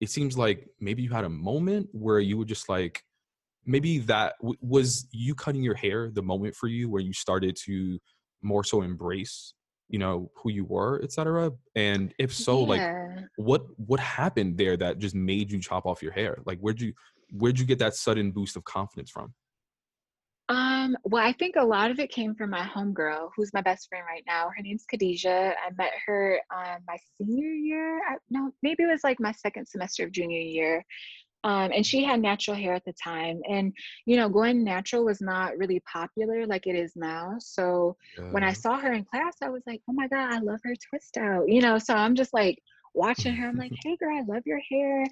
[0.00, 3.02] it seems like maybe you had a moment where you were just like
[3.64, 7.56] maybe that w- was you cutting your hair the moment for you where you started
[7.64, 7.98] to
[8.42, 9.54] more so embrace
[9.88, 13.14] you know who you were etc and if so yeah.
[13.14, 16.80] like what what happened there that just made you chop off your hair like where'd
[16.80, 16.92] you
[17.32, 19.32] where'd you get that sudden boost of confidence from
[20.48, 23.88] um, well, I think a lot of it came from my homegirl, who's my best
[23.88, 24.48] friend right now.
[24.56, 25.54] Her name's Khadijah.
[25.56, 27.95] I met her um, my senior year.
[28.06, 30.84] I, no, maybe it was like my second semester of junior year.
[31.44, 33.40] Um, and she had natural hair at the time.
[33.48, 33.72] And,
[34.04, 37.36] you know, going natural was not really popular like it is now.
[37.38, 38.24] So yeah.
[38.32, 40.74] when I saw her in class, I was like, oh my God, I love her
[40.90, 41.78] twist out, you know?
[41.78, 42.58] So I'm just like,
[42.96, 45.04] watching her i'm like hey girl i love your hair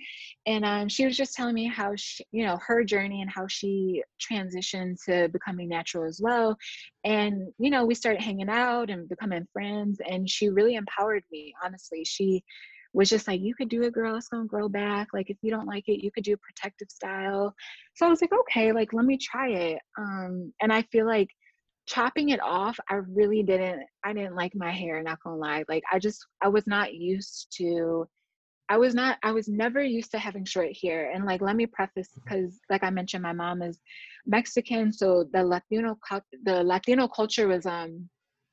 [0.46, 3.46] and um, she was just telling me how she you know her journey and how
[3.46, 6.56] she transitioned to becoming natural as well
[7.04, 11.52] and you know we started hanging out and becoming friends and she really empowered me
[11.62, 12.42] honestly she
[12.94, 15.50] was just like you could do it girl it's gonna grow back like if you
[15.50, 17.54] don't like it you could do a protective style
[17.94, 21.28] so i was like okay like let me try it um and i feel like
[21.86, 25.82] chopping it off i really didn't i didn't like my hair not gonna lie like
[25.92, 28.08] i just i was not used to
[28.70, 31.66] i was not i was never used to having short hair and like let me
[31.66, 32.72] preface because mm-hmm.
[32.72, 33.80] like i mentioned my mom is
[34.24, 35.98] mexican so the latino
[36.44, 38.08] the latino culture was um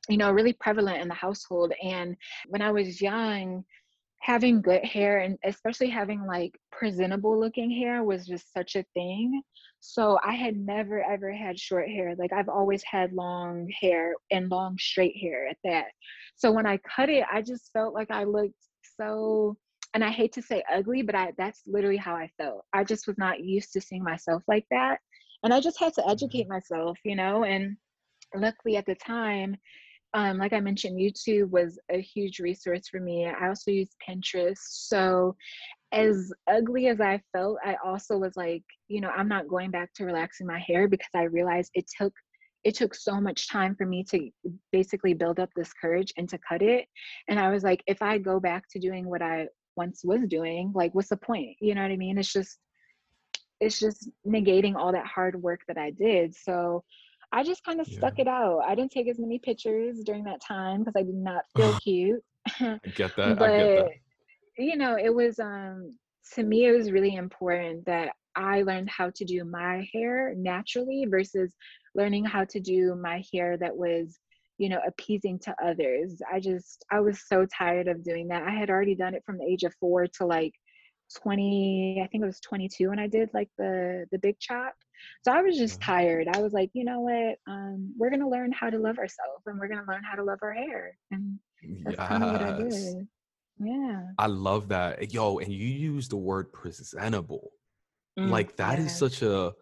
[0.10, 2.18] you know really prevalent in the household and
[2.50, 3.64] when i was young
[4.22, 9.42] having good hair and especially having like presentable looking hair was just such a thing
[9.82, 12.16] so I had never ever had short hair.
[12.16, 15.88] Like I've always had long hair and long straight hair at that.
[16.36, 18.54] So when I cut it, I just felt like I looked
[19.00, 19.58] so
[19.96, 22.64] and I hate to say ugly, but I that's literally how I felt.
[22.74, 25.00] I just was not used to seeing myself like that.
[25.44, 26.54] And I just had to educate mm-hmm.
[26.54, 27.76] myself, you know, and
[28.36, 29.58] luckily at the time
[30.14, 33.28] um, like I mentioned, YouTube was a huge resource for me.
[33.28, 34.58] I also used Pinterest.
[34.60, 35.36] So
[35.94, 39.94] as ugly as I felt, I also was like, you know, I'm not going back
[39.96, 42.14] to relaxing my hair because I realized it took
[42.64, 44.30] it took so much time for me to
[44.72, 46.86] basically build up this courage and to cut it.
[47.28, 50.72] And I was like, if I go back to doing what I once was doing,
[50.76, 51.56] like what's the point?
[51.60, 52.18] You know what I mean?
[52.18, 52.60] It's just
[53.60, 56.36] it's just negating all that hard work that I did.
[56.36, 56.84] So
[57.32, 57.98] I just kind of yeah.
[57.98, 58.62] stuck it out.
[58.68, 62.22] I didn't take as many pictures during that time because I did not feel cute.
[62.60, 63.38] I get that.
[63.38, 63.92] but, I get that
[64.58, 65.98] you know, it was um
[66.34, 71.06] to me it was really important that I learned how to do my hair naturally
[71.10, 71.54] versus
[71.96, 74.18] learning how to do my hair that was,
[74.58, 76.22] you know, appeasing to others.
[76.32, 78.44] I just I was so tired of doing that.
[78.44, 80.54] I had already done it from the age of 4 to like
[81.14, 84.74] 20 i think it was 22 when i did like the the big chop
[85.24, 85.92] so i was just mm-hmm.
[85.92, 89.44] tired i was like you know what um we're gonna learn how to love ourselves
[89.46, 91.40] and we're gonna learn how to love our hair and
[91.84, 92.08] that's yes.
[92.08, 93.08] kind of what i did
[93.64, 94.02] yeah.
[94.18, 95.14] I love that.
[95.14, 97.52] Yo, and you use the word presentable.
[98.20, 98.86] Mm, like that yeah.
[98.86, 99.54] is such a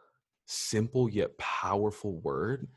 [0.46, 2.68] simple yet powerful word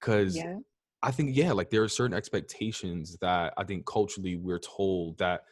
[0.00, 0.58] cuz yeah.
[1.02, 5.44] I think yeah, like there are certain expectations that I think culturally we're told that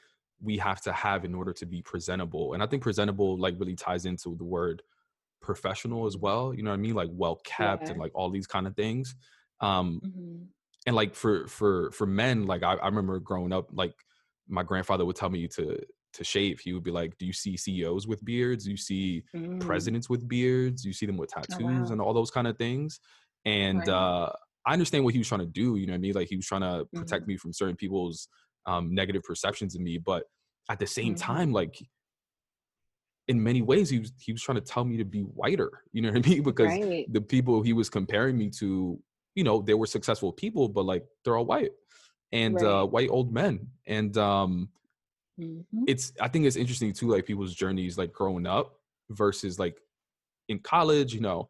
[0.42, 2.54] we have to have in order to be presentable.
[2.54, 4.82] And I think presentable like really ties into the word
[5.42, 6.94] professional as well, you know what I mean?
[6.94, 7.90] Like well kept yeah.
[7.90, 9.14] and like all these kind of things.
[9.60, 10.44] Um mm-hmm.
[10.86, 13.94] and like for for for men like I, I remember growing up like
[14.48, 15.78] my grandfather would tell me to
[16.12, 16.60] to shave.
[16.60, 18.64] He would be like, "Do you see CEOs with beards?
[18.64, 19.60] Do you see mm.
[19.60, 20.82] presidents with beards?
[20.82, 21.86] Do you see them with tattoos oh, wow.
[21.92, 23.00] and all those kind of things?"
[23.44, 24.30] And uh,
[24.66, 25.76] I understand what he was trying to do.
[25.76, 26.14] You know what I mean?
[26.14, 27.28] Like he was trying to protect mm-hmm.
[27.28, 28.28] me from certain people's
[28.66, 30.24] um, negative perceptions of me, but
[30.68, 31.32] at the same mm-hmm.
[31.32, 31.82] time, like
[33.28, 35.70] in many ways, he was he was trying to tell me to be whiter.
[35.92, 36.42] You know what I mean?
[36.42, 37.12] Because right.
[37.12, 38.98] the people he was comparing me to,
[39.34, 41.72] you know, they were successful people, but like they're all white
[42.32, 42.64] and right.
[42.64, 43.66] uh, white old men.
[43.86, 44.68] And um,
[45.40, 45.84] mm-hmm.
[45.86, 48.74] it's I think it's interesting too, like people's journeys, like growing up
[49.10, 49.78] versus like
[50.48, 51.48] in college, you know.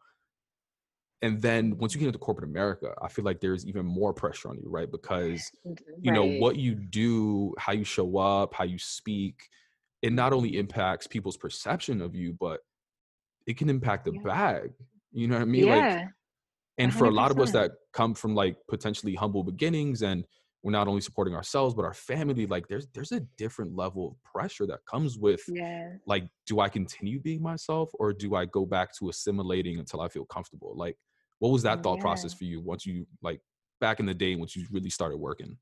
[1.22, 4.48] And then once you get into corporate America, I feel like there's even more pressure
[4.48, 4.90] on you, right?
[4.90, 5.74] Because you
[6.10, 6.14] right.
[6.14, 9.34] know what you do, how you show up, how you speak,
[10.02, 10.60] it not only mm-hmm.
[10.60, 12.60] impacts people's perception of you, but
[13.46, 14.22] it can impact the yeah.
[14.22, 14.72] bag.
[15.12, 15.66] You know what I mean?
[15.66, 15.76] Yeah.
[15.76, 16.08] Like
[16.78, 16.94] and 100%.
[16.98, 20.24] for a lot of us that come from like potentially humble beginnings and
[20.62, 24.32] we're not only supporting ourselves but our family like there's there's a different level of
[24.32, 25.90] pressure that comes with yeah.
[26.06, 30.08] like do i continue being myself or do i go back to assimilating until i
[30.08, 30.96] feel comfortable like
[31.40, 32.02] what was that thought yeah.
[32.02, 33.40] process for you once you like
[33.80, 35.56] back in the day once you really started working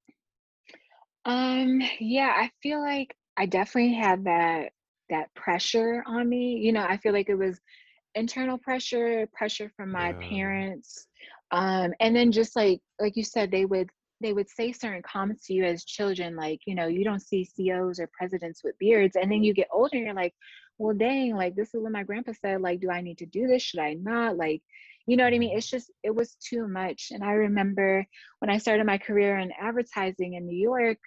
[1.24, 4.70] um yeah i feel like i definitely had that
[5.10, 7.58] that pressure on me you know i feel like it was
[8.14, 10.28] internal pressure pressure from my yeah.
[10.28, 11.06] parents
[11.50, 13.88] um and then just like like you said they would
[14.20, 17.44] they would say certain comments to you as children, like, you know, you don't see
[17.44, 19.16] CEOs or presidents with beards.
[19.16, 20.34] And then you get older and you're like,
[20.78, 22.60] well, dang, like, this is what my grandpa said.
[22.60, 23.62] Like, do I need to do this?
[23.62, 24.36] Should I not?
[24.36, 24.62] Like,
[25.08, 25.56] you know what I mean?
[25.56, 27.08] It's just, it was too much.
[27.12, 28.04] And I remember
[28.40, 30.98] when I started my career in advertising in New York,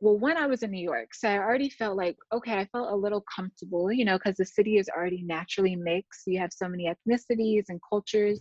[0.00, 2.90] well, when I was in New York, so I already felt like, okay, I felt
[2.90, 6.22] a little comfortable, you know, because the city is already naturally mixed.
[6.26, 8.40] You have so many ethnicities and cultures.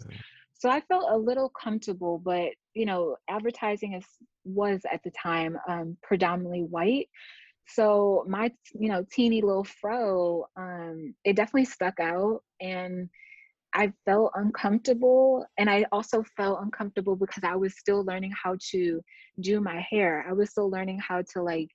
[0.53, 4.05] So I felt a little comfortable, but you know, advertising is
[4.45, 7.10] was at the time um, predominantly white.
[7.67, 13.10] So my, you know, teeny little fro, um, it definitely stuck out, and
[13.75, 15.45] I felt uncomfortable.
[15.57, 19.01] And I also felt uncomfortable because I was still learning how to
[19.41, 20.25] do my hair.
[20.27, 21.67] I was still learning how to like,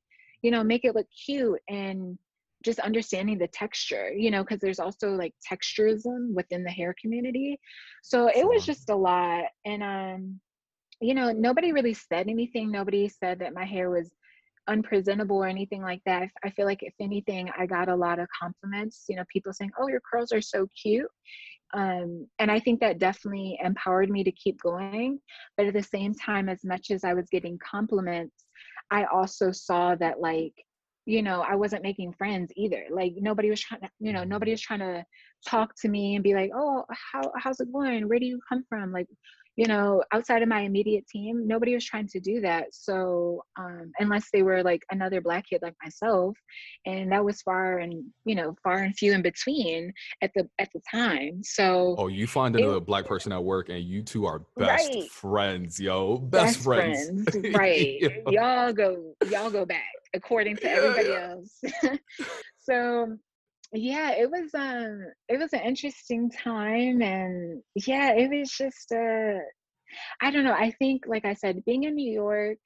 [0.42, 2.18] you know, make it look cute and
[2.64, 7.60] just understanding the texture, you know, because there's also like texturism within the hair community.
[8.02, 9.44] So it was just a lot.
[9.64, 10.40] And um,
[11.00, 12.70] you know, nobody really said anything.
[12.70, 14.10] Nobody said that my hair was
[14.68, 16.28] unpresentable or anything like that.
[16.44, 19.72] I feel like if anything, I got a lot of compliments, you know, people saying,
[19.78, 21.08] Oh, your curls are so cute.
[21.72, 25.20] Um, and I think that definitely empowered me to keep going.
[25.56, 28.44] But at the same time, as much as I was getting compliments,
[28.90, 30.54] I also saw that like
[31.06, 34.50] you know i wasn't making friends either like nobody was trying to you know nobody
[34.50, 35.04] was trying to
[35.48, 38.62] talk to me and be like oh how how's it going where do you come
[38.68, 39.09] from like
[39.61, 43.92] you know outside of my immediate team nobody was trying to do that so um
[43.99, 46.35] unless they were like another black kid like myself
[46.87, 49.92] and that was far and you know far and few in between
[50.23, 53.68] at the at the time so oh you find another it, black person at work
[53.68, 55.11] and you two are best right.
[55.11, 57.31] friends yo best, best friends.
[57.31, 57.55] friends.
[57.55, 58.64] right yeah.
[58.64, 61.35] y'all go y'all go back according to everybody yeah.
[61.35, 61.99] else.
[62.59, 63.16] so
[63.72, 69.38] yeah, it was um it was an interesting time and yeah, it was just uh
[70.20, 72.59] I don't know, I think like I said, being in New York,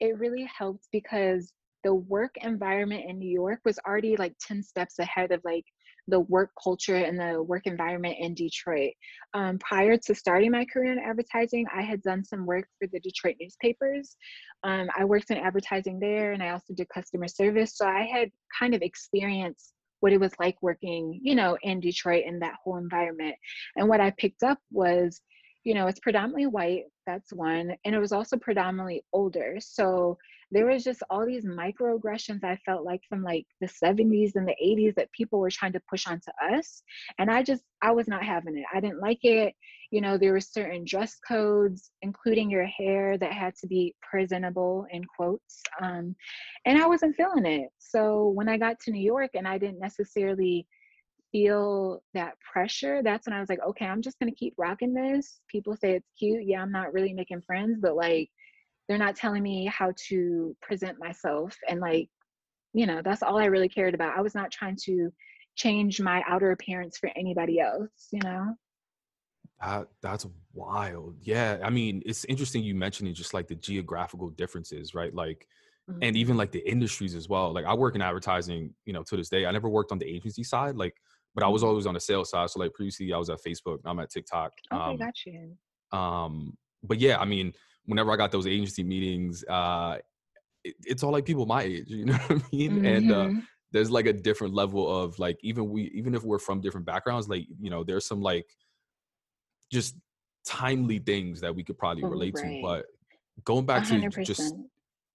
[0.00, 1.52] it really helped because
[1.84, 5.64] the work environment in New York was already like 10 steps ahead of like
[6.08, 8.92] the work culture and the work environment in Detroit.
[9.32, 13.00] Um, prior to starting my career in advertising, I had done some work for the
[13.00, 14.16] Detroit newspapers.
[14.64, 17.76] Um, I worked in advertising there and I also did customer service.
[17.76, 22.24] So I had kind of experienced what it was like working, you know, in Detroit
[22.26, 23.36] in that whole environment.
[23.76, 25.20] And what I picked up was,
[25.64, 27.74] you know, it's predominantly white, that's one.
[27.84, 29.56] And it was also predominantly older.
[29.60, 30.16] So
[30.50, 34.56] there was just all these microaggressions I felt like from like the 70s and the
[34.62, 36.82] 80s that people were trying to push onto us.
[37.18, 38.64] And I just, I was not having it.
[38.74, 39.54] I didn't like it.
[39.90, 44.86] You know, there were certain dress codes, including your hair, that had to be presentable
[44.90, 45.62] in quotes.
[45.82, 46.14] Um,
[46.64, 47.70] and I wasn't feeling it.
[47.78, 50.66] So when I got to New York and I didn't necessarily
[51.32, 55.40] feel that pressure, that's when I was like, okay, I'm just gonna keep rocking this.
[55.48, 56.44] People say it's cute.
[56.44, 58.30] Yeah, I'm not really making friends, but like
[58.90, 62.08] they're not telling me how to present myself and like
[62.72, 65.12] you know that's all i really cared about i was not trying to
[65.54, 68.52] change my outer appearance for anybody else you know
[69.60, 74.94] that that's wild yeah i mean it's interesting you mentioning just like the geographical differences
[74.94, 75.46] right like
[75.88, 75.98] mm-hmm.
[76.02, 79.16] and even like the industries as well like i work in advertising you know to
[79.16, 80.94] this day i never worked on the agency side like
[81.34, 81.70] but i was mm-hmm.
[81.70, 84.52] always on the sales side so like previously i was at facebook i'm at tiktok
[84.72, 85.56] okay um, got you
[85.92, 87.52] um but yeah i mean
[87.90, 89.98] whenever I got those agency meetings, uh,
[90.64, 92.72] it, it's all like people my age, you know what I mean?
[92.72, 92.86] Mm-hmm.
[92.86, 93.38] And uh, mm-hmm.
[93.72, 97.28] there's like a different level of like even we even if we're from different backgrounds,
[97.28, 98.46] like you know, there's some like
[99.70, 99.96] just
[100.46, 102.44] timely things that we could probably relate right.
[102.44, 102.60] to.
[102.62, 102.86] But
[103.44, 104.12] going back 100%.
[104.12, 104.54] to just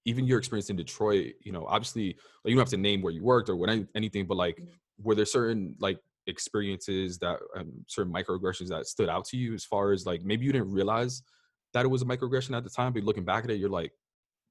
[0.05, 2.09] even your experience in Detroit, you know, obviously
[2.43, 5.03] like, you don't have to name where you worked or what anything, but like mm-hmm.
[5.03, 9.65] were there certain like experiences that um, certain microaggressions that stood out to you as
[9.65, 11.23] far as like maybe you didn't realize
[11.73, 13.91] that it was a microaggression at the time, but looking back at it, you're like,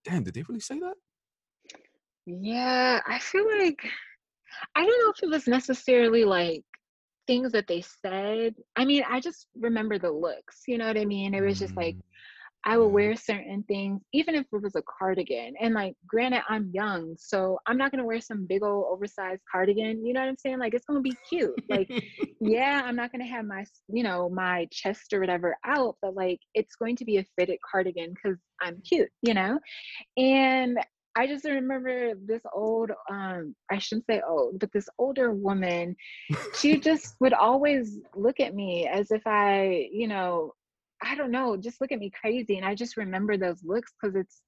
[0.05, 0.95] damn, did they really say that?
[2.27, 3.87] Yeah, I feel like
[4.75, 6.65] I don't know if it was necessarily like
[7.27, 8.55] things that they said.
[8.77, 11.35] I mean, I just remember the looks, you know what I mean?
[11.35, 12.03] It was just like mm.
[12.67, 15.55] I would wear certain things, even if it was a cardigan.
[15.61, 20.05] And like, granted, I'm young, so I'm not gonna wear some big old oversized cardigan.
[20.05, 20.59] You know what I'm saying?
[20.59, 21.55] Like, it's gonna be cute.
[21.69, 21.91] Like,
[22.41, 26.41] yeah, I'm not gonna have my, you know, my chest or whatever out, but like,
[26.55, 29.59] it's going to be a fitted cardigan because I'm cute, you know.
[30.17, 30.79] And
[31.17, 35.97] I just remember this old, um, I shouldn't say old, but this older woman,
[36.59, 40.55] she just would always look at me as if I, you know,
[41.03, 42.57] I don't know, just look at me crazy.
[42.57, 44.43] And I just remember those looks because it's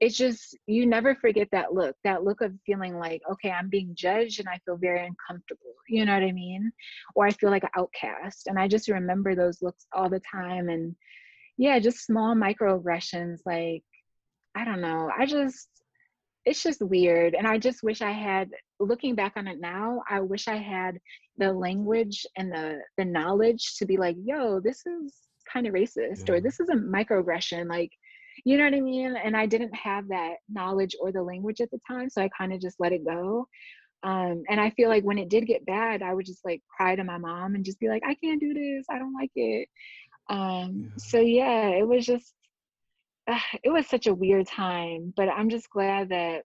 [0.00, 3.94] it's just you never forget that look, that look of feeling like, okay, I'm being
[3.94, 5.74] judged and I feel very uncomfortable.
[5.88, 6.72] You know what I mean?
[7.14, 8.46] Or I feel like an outcast.
[8.46, 10.70] And I just remember those looks all the time.
[10.70, 10.96] And
[11.58, 13.84] yeah, just small microaggressions, like,
[14.54, 15.10] I don't know.
[15.16, 15.68] I just
[16.50, 17.34] it's just weird.
[17.34, 20.98] And I just wish I had looking back on it now, I wish I had
[21.38, 25.14] the language and the the knowledge to be like, yo, this is
[25.52, 26.34] kind of racist yeah.
[26.34, 27.90] or this is a microaggression like
[28.44, 31.68] you know what i mean and i didn't have that knowledge or the language at
[31.72, 33.46] the time so i kind of just let it go
[34.04, 36.94] um, and i feel like when it did get bad i would just like cry
[36.94, 39.68] to my mom and just be like i can't do this i don't like it
[40.28, 40.88] um, yeah.
[40.98, 42.32] so yeah it was just
[43.62, 46.42] it was such a weird time but i'm just glad that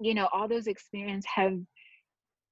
[0.00, 1.58] you know all those experiences have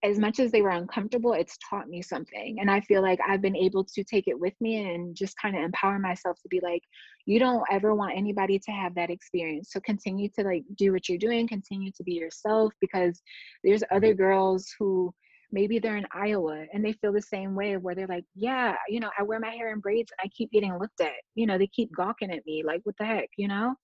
[0.05, 2.59] as much as they were uncomfortable, it's taught me something.
[2.61, 5.57] And I feel like I've been able to take it with me and just kind
[5.57, 6.83] of empower myself to be like,
[7.25, 9.71] you don't ever want anybody to have that experience.
[9.73, 13.23] So continue to like do what you're doing, continue to be yourself because
[13.65, 14.23] there's other mm-hmm.
[14.23, 15.12] girls who
[15.55, 18.99] maybe they're in Iowa and they feel the same way where they're like, yeah, you
[18.99, 21.13] know, I wear my hair in braids and I keep getting looked at.
[21.37, 23.75] You know, they keep gawking at me like, what the heck, you know?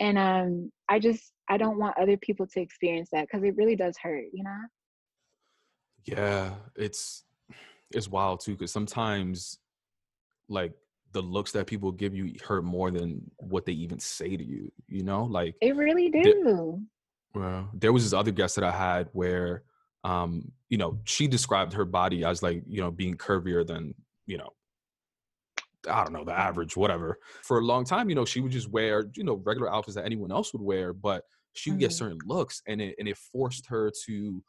[0.00, 3.76] And um I just I don't want other people to experience that because it really
[3.76, 4.58] does hurt, you know?
[6.04, 7.22] Yeah, it's
[7.92, 9.58] it's wild too because sometimes
[10.48, 10.72] like
[11.12, 14.70] the looks that people give you hurt more than what they even say to you.
[14.88, 16.82] You know, like they really do.
[17.32, 19.62] well, there was this other guest that I had where,
[20.04, 23.94] um, you know, she described her body as like you know being curvier than
[24.26, 24.50] you know
[25.88, 27.18] I don't know, the average, whatever.
[27.42, 30.04] For a long time, you know, she would just wear, you know, regular outfits that
[30.04, 31.22] anyone else would wear, but
[31.54, 31.80] she would mm-hmm.
[31.80, 34.42] get certain looks and it and it forced her to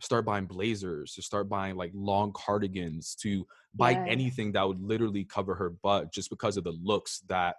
[0.00, 4.04] start buying blazers, to start buying like long cardigans, to buy yeah.
[4.06, 7.56] anything that would literally cover her butt just because of the looks that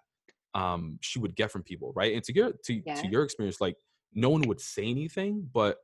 [0.53, 2.13] um she would get from people, right?
[2.13, 2.95] And to your to, yeah.
[2.95, 3.75] to your experience, like
[4.13, 5.77] no one would say anything, but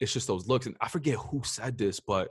[0.00, 0.66] it's just those looks.
[0.66, 2.30] And I forget who said this, but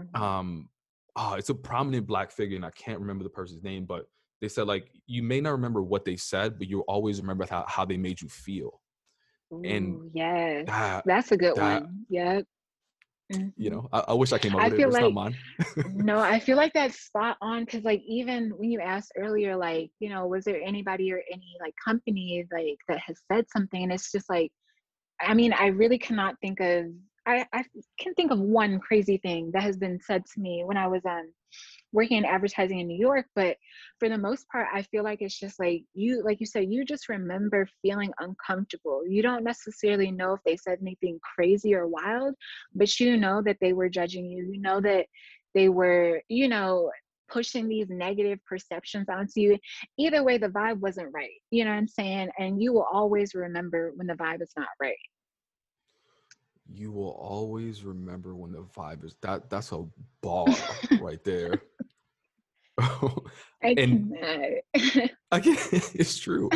[0.00, 0.22] mm-hmm.
[0.22, 0.68] um
[1.16, 4.06] oh, it's a prominent black figure, and I can't remember the person's name, but
[4.40, 7.64] they said like you may not remember what they said, but you'll always remember how,
[7.68, 8.80] how they made you feel.
[9.52, 12.04] Ooh, and yes, that, that's a good that, one.
[12.08, 12.44] Yep.
[13.32, 13.48] Mm-hmm.
[13.56, 14.86] You know, I, I, wish I came up with it.
[14.86, 19.12] It's like, no, I feel like that's spot on because, like, even when you asked
[19.16, 23.46] earlier, like, you know, was there anybody or any like company like that has said
[23.50, 23.82] something?
[23.82, 24.52] And it's just like,
[25.20, 26.86] I mean, I really cannot think of.
[27.26, 27.64] I, I
[27.98, 31.02] can think of one crazy thing that has been said to me when I was
[31.06, 31.32] um
[31.92, 33.56] working in advertising in New York, but
[33.98, 36.84] for the most part, I feel like it's just like you, like you said, you
[36.84, 39.02] just remember feeling uncomfortable.
[39.06, 42.34] You don't necessarily know if they said anything crazy or wild,
[42.74, 44.50] but you know that they were judging you.
[44.52, 45.06] You know that
[45.54, 46.90] they were, you know,
[47.34, 49.58] pushing these negative perceptions onto you.
[49.98, 51.36] Either way, the vibe wasn't right.
[51.50, 52.30] You know what I'm saying?
[52.38, 54.96] And you will always remember when the vibe is not right
[56.72, 59.84] you will always remember when the vibe is that that's a
[60.22, 60.46] bar
[61.00, 61.62] right there
[63.62, 64.16] and
[65.30, 65.56] again
[65.94, 66.48] it's true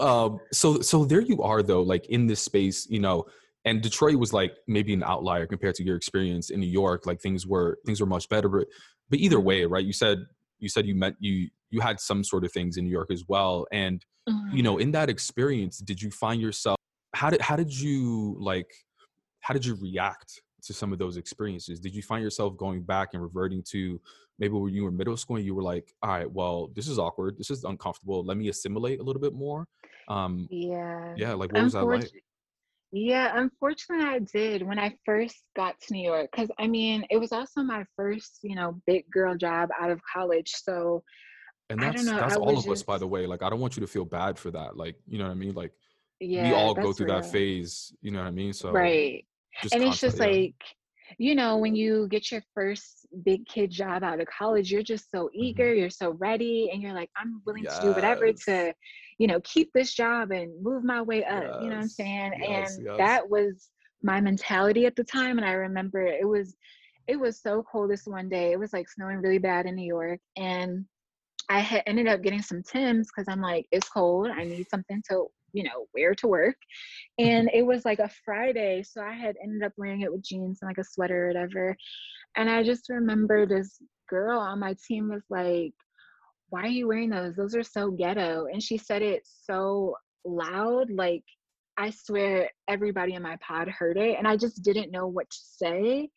[0.00, 3.24] um so so there you are though like in this space you know
[3.64, 7.20] and detroit was like maybe an outlier compared to your experience in new york like
[7.20, 8.66] things were things were much better but
[9.10, 10.26] but either way right you said
[10.58, 13.24] you said you met you you had some sort of things in new york as
[13.28, 14.56] well and mm-hmm.
[14.56, 16.78] you know in that experience did you find yourself
[17.14, 18.72] how did how did you like
[19.40, 21.78] how did you react to some of those experiences?
[21.78, 24.00] Did you find yourself going back and reverting to
[24.38, 26.98] maybe when you were middle school and you were like, all right, well, this is
[26.98, 27.36] awkward.
[27.38, 28.24] This is uncomfortable.
[28.24, 29.66] Let me assimilate a little bit more.
[30.08, 31.14] Um, yeah.
[31.16, 31.34] Yeah.
[31.34, 32.10] Like, what was that like?
[32.96, 36.30] Yeah, unfortunately, I did when I first got to New York.
[36.30, 40.00] Because I mean, it was also my first, you know, big girl job out of
[40.12, 40.52] college.
[40.62, 41.02] So,
[41.70, 42.68] and that's know, that's all of just...
[42.68, 43.26] us, by the way.
[43.26, 44.76] Like, I don't want you to feel bad for that.
[44.76, 45.54] Like, you know what I mean?
[45.54, 45.72] Like,
[46.20, 47.20] yeah, we all go through real.
[47.20, 47.92] that phase.
[48.00, 48.52] You know what I mean?
[48.52, 49.24] So, right
[49.72, 50.26] and it's just yeah.
[50.26, 50.54] like
[51.18, 55.10] you know when you get your first big kid job out of college you're just
[55.10, 55.80] so eager mm-hmm.
[55.80, 57.78] you're so ready and you're like i'm willing yes.
[57.78, 58.72] to do whatever to
[59.18, 61.56] you know keep this job and move my way up yes.
[61.60, 63.70] you know what i'm saying yes, and that was
[64.02, 66.54] my mentality at the time and i remember it was
[67.06, 69.86] it was so cold this one day it was like snowing really bad in new
[69.86, 70.84] york and
[71.48, 75.02] i had ended up getting some tims because i'm like it's cold i need something
[75.08, 76.56] to you know, wear to work.
[77.18, 78.82] And it was like a Friday.
[78.82, 81.76] So I had ended up wearing it with jeans and like a sweater or whatever.
[82.36, 85.72] And I just remember this girl on my team was like,
[86.54, 87.34] Why are you wearing those?
[87.34, 88.46] Those are so ghetto.
[88.46, 91.24] And she said it so loud, like
[91.76, 94.16] I swear everybody in my pod heard it.
[94.16, 96.10] And I just didn't know what to say.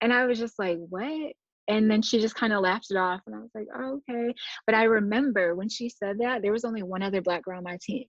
[0.00, 1.34] And I was just like, What?
[1.68, 4.34] and then she just kind of laughed it off and i was like oh, okay
[4.66, 7.62] but i remember when she said that there was only one other black girl on
[7.62, 8.04] my team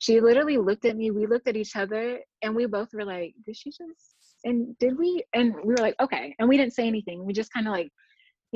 [0.00, 3.32] she literally looked at me we looked at each other and we both were like
[3.44, 6.88] did she just and did we and we were like okay and we didn't say
[6.88, 7.92] anything we just kind of like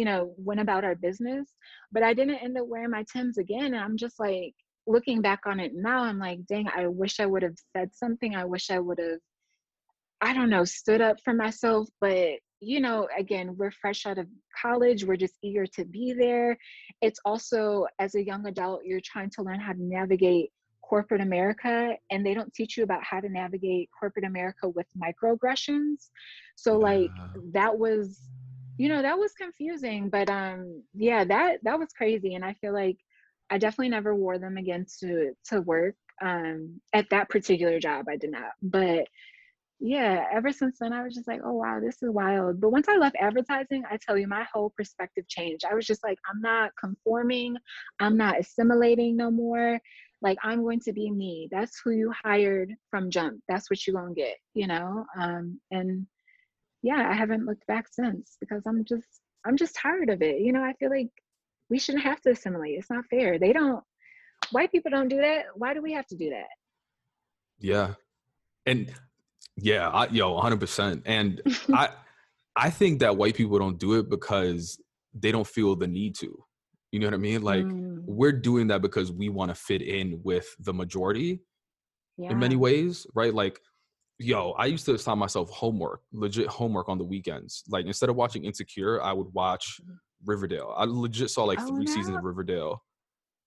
[0.00, 1.46] you know went about our business
[1.92, 4.54] but i didn't end up wearing my tims again and i'm just like
[4.86, 8.34] looking back on it now i'm like dang i wish i would have said something
[8.34, 9.20] i wish i would have
[10.20, 14.26] i don't know stood up for myself but you know, again, we're fresh out of
[14.60, 16.56] college, we're just eager to be there.
[17.00, 20.50] It's also, as a young adult, you're trying to learn how to navigate
[20.82, 26.10] corporate America, and they don't teach you about how to navigate corporate America with microaggressions.
[26.56, 27.12] So, like,
[27.52, 28.20] that was,
[28.80, 32.72] you know, that was confusing, but um, yeah, that that was crazy, and I feel
[32.72, 32.96] like
[33.50, 35.96] I definitely never wore them again to to work.
[36.22, 39.06] Um, at that particular job, I did not, but
[39.80, 42.60] yeah, ever since then, I was just like, oh, wow, this is wild.
[42.60, 45.64] But once I left advertising, I tell you, my whole perspective changed.
[45.70, 47.56] I was just like, I'm not conforming,
[47.98, 49.78] I'm not assimilating no more.
[50.22, 51.48] Like, I'm going to be me.
[51.50, 53.40] That's who you hired from jump.
[53.48, 55.06] That's what you're going to get, you know?
[55.18, 56.06] Um, and
[56.82, 60.40] yeah, I haven't looked back since because I'm just, I'm just tired of it.
[60.40, 61.10] You know, I feel like
[61.68, 62.78] we shouldn't have to assimilate.
[62.78, 63.38] It's not fair.
[63.38, 63.82] They don't,
[64.50, 65.44] white people don't do that.
[65.54, 66.48] Why do we have to do that?
[67.58, 67.94] Yeah.
[68.66, 68.92] And
[69.56, 71.02] yeah, I, yo, 100%.
[71.06, 71.90] And I
[72.56, 74.80] I think that white people don't do it because
[75.14, 76.36] they don't feel the need to.
[76.92, 77.42] You know what I mean?
[77.42, 78.02] Like mm.
[78.04, 81.40] we're doing that because we want to fit in with the majority
[82.18, 82.30] yeah.
[82.30, 83.32] in many ways, right?
[83.32, 83.60] Like
[84.20, 87.64] yo, I used to assign myself homework, legit homework on the weekends.
[87.68, 89.94] Like instead of watching Insecure, I would watch mm-hmm.
[90.24, 90.74] Riverdale.
[90.76, 91.92] I legit saw like oh, three no.
[91.92, 92.82] seasons of Riverdale.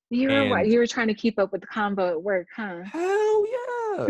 [0.10, 2.82] You were you were trying to keep up with the combo at work, huh?
[2.84, 4.08] Hell yeah.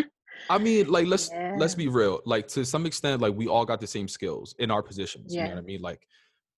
[0.50, 1.54] I mean, like let's yeah.
[1.56, 2.20] let's be real.
[2.24, 5.34] Like to some extent, like we all got the same skills in our positions.
[5.34, 5.42] Yeah.
[5.42, 5.82] You know what I mean?
[5.82, 6.06] Like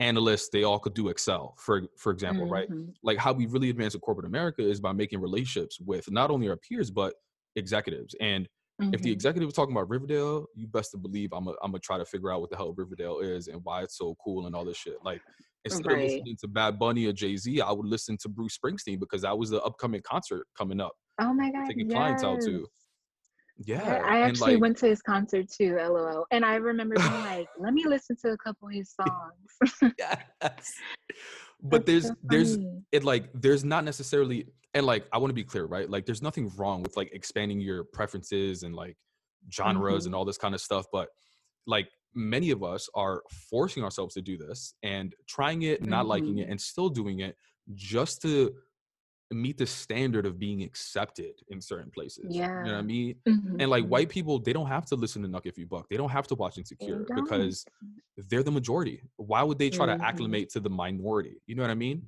[0.01, 2.53] analysts, they all could do Excel, for for example, mm-hmm.
[2.53, 2.68] right?
[3.03, 6.49] Like how we really advance in corporate America is by making relationships with not only
[6.49, 7.14] our peers but
[7.57, 8.14] executives.
[8.20, 8.49] And
[8.81, 8.95] mm-hmm.
[8.95, 9.14] if the mm-hmm.
[9.14, 12.41] executive is talking about Riverdale, you best to believe I'm gonna try to figure out
[12.41, 14.97] what the hell Riverdale is and why it's so cool and all this shit.
[15.05, 15.20] Like
[15.64, 16.05] instead right.
[16.05, 19.22] of listening to Bad Bunny or Jay Z, I would listen to Bruce Springsteen because
[19.22, 20.93] that was the upcoming concert coming up.
[21.20, 21.66] Oh my god!
[21.66, 21.97] Taking yes.
[21.97, 22.66] clients out too.
[23.64, 24.03] Yeah.
[24.05, 26.26] I, actually like, went to his concert too, lol.
[26.31, 29.93] And I remember being like, let me listen to a couple of his songs.
[29.99, 30.72] yes.
[31.62, 32.59] But there's so there's
[32.92, 35.88] it like there's not necessarily and like I want to be clear, right?
[35.88, 38.96] Like there's nothing wrong with like expanding your preferences and like
[39.52, 40.09] genres mm-hmm.
[40.09, 41.09] and all this kind of stuff, but
[41.66, 46.09] like many of us are forcing ourselves to do this and trying it, not mm-hmm.
[46.09, 46.52] liking it, mm-hmm.
[46.52, 47.36] and still doing it
[47.74, 48.52] just to
[49.31, 52.26] meet the standard of being accepted in certain places.
[52.31, 52.47] Yeah.
[52.61, 53.14] You know what I mean?
[53.29, 53.61] Mm-hmm.
[53.61, 53.91] And like mm-hmm.
[53.91, 55.87] white people, they don't have to listen to Knuck If You Buck.
[55.91, 57.64] They don't have to watch Insecure they because
[58.31, 59.03] they're the majority.
[59.16, 60.01] Why would they try mm-hmm.
[60.01, 61.43] to acclimate to the minority?
[61.47, 62.03] You know what I mean?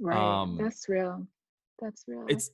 [0.00, 0.16] Right.
[0.16, 1.26] Um, that's real.
[1.80, 2.24] That's real.
[2.28, 2.50] It's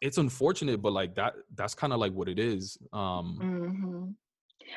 [0.00, 2.78] it's unfortunate, but like that that's kind of like what it is.
[2.92, 4.10] Um mm-hmm.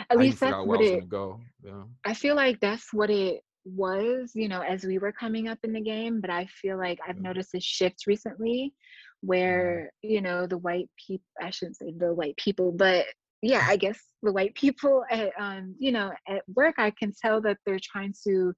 [0.10, 1.40] at least that's what it go.
[1.64, 1.84] Yeah.
[2.06, 3.44] I feel like that's what it
[3.76, 7.00] was, you know, as we were coming up in the game, but I feel like
[7.08, 9.28] I've noticed a shift recently mm-hmm.
[9.28, 13.06] where, you know, the white people, I shouldn't say the white people, but
[13.42, 17.42] yeah, I guess the white people at, um, you know, at work, I can tell
[17.42, 18.54] that they're trying to,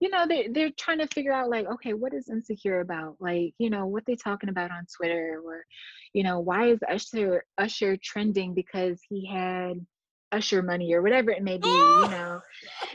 [0.00, 3.16] you know, they, they're trying to figure out like, okay, what is insecure about?
[3.20, 5.64] Like, you know, what they talking about on Twitter or,
[6.12, 9.84] you know, why is Usher, Usher trending because he had,
[10.34, 12.40] usher money or whatever it may be you know.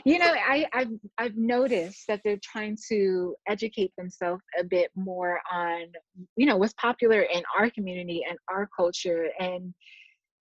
[0.04, 5.40] You know I, I've, I've noticed that they're trying to educate themselves a bit more
[5.50, 5.86] on
[6.36, 9.28] you know what's popular in our community and our culture.
[9.38, 9.74] And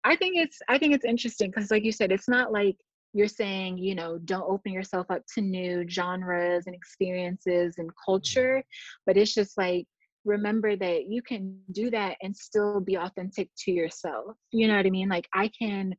[0.05, 2.76] i think it's i think it's interesting because like you said it's not like
[3.14, 8.11] you're saying you know don't open yourself up to new genres and experiences and mm-hmm.
[8.11, 8.62] culture
[9.07, 9.86] but it's just like
[10.24, 14.36] remember that you can do that and still be authentic to yourself.
[14.53, 15.09] You know what i mean?
[15.09, 15.95] Like i can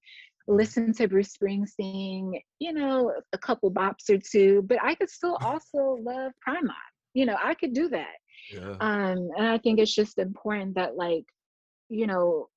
[0.47, 5.37] listen to Bruce Springsteen, you know, a couple bops or two, but I could still
[5.41, 6.69] also love Prime
[7.13, 8.15] You know, I could do that.
[8.53, 8.75] Yeah.
[8.79, 11.25] Um, and I think it's just important that like,
[11.89, 12.47] you know,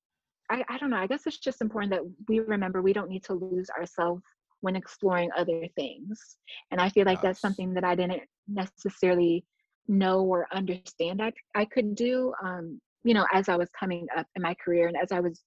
[0.51, 3.23] I, I don't know, I guess it's just important that we remember we don't need
[3.25, 4.23] to lose ourselves
[4.61, 6.37] when exploring other things.
[6.71, 9.45] And I feel like that's something that I didn't necessarily
[9.87, 14.27] know or understand I, I could do, um, you know, as I was coming up
[14.35, 15.41] in my career and as I was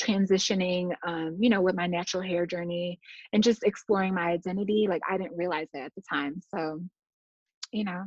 [0.00, 2.98] transitioning um, you know with my natural hair journey
[3.32, 6.80] and just exploring my identity like i didn't realize that at the time so
[7.72, 8.04] you know.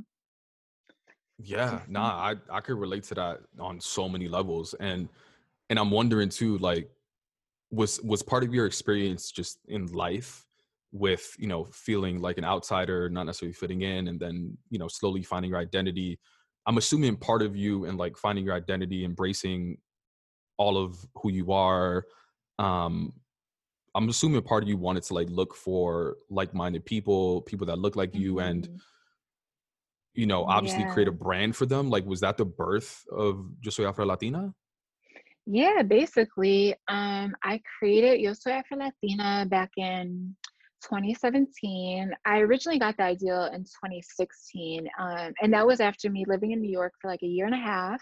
[1.38, 5.10] Yeah nah i i could relate to that on so many levels and
[5.70, 6.90] and i'm wondering too like
[7.72, 10.46] was was part of your experience just in life
[10.96, 14.88] with you know feeling like an outsider not necessarily fitting in and then you know
[14.88, 16.18] slowly finding your identity?
[16.68, 19.78] I'm assuming part of you and like finding your identity embracing
[20.58, 22.06] all of who you are
[22.60, 23.14] um
[23.94, 27.96] i'm assuming part of you wanted to like look for like-minded people people that look
[27.96, 28.22] like mm-hmm.
[28.22, 28.78] you and mm-hmm.
[30.14, 30.94] you know obviously yeah.
[30.94, 34.54] create a brand for them like was that the birth of yo soy afro latina
[35.46, 40.36] yeah basically um i created yo soy afro latina back in
[40.86, 42.12] 2017.
[42.26, 44.88] I originally got the idea in 2016.
[45.00, 47.56] Um, and that was after me living in New York for like a year and
[47.56, 48.02] a half.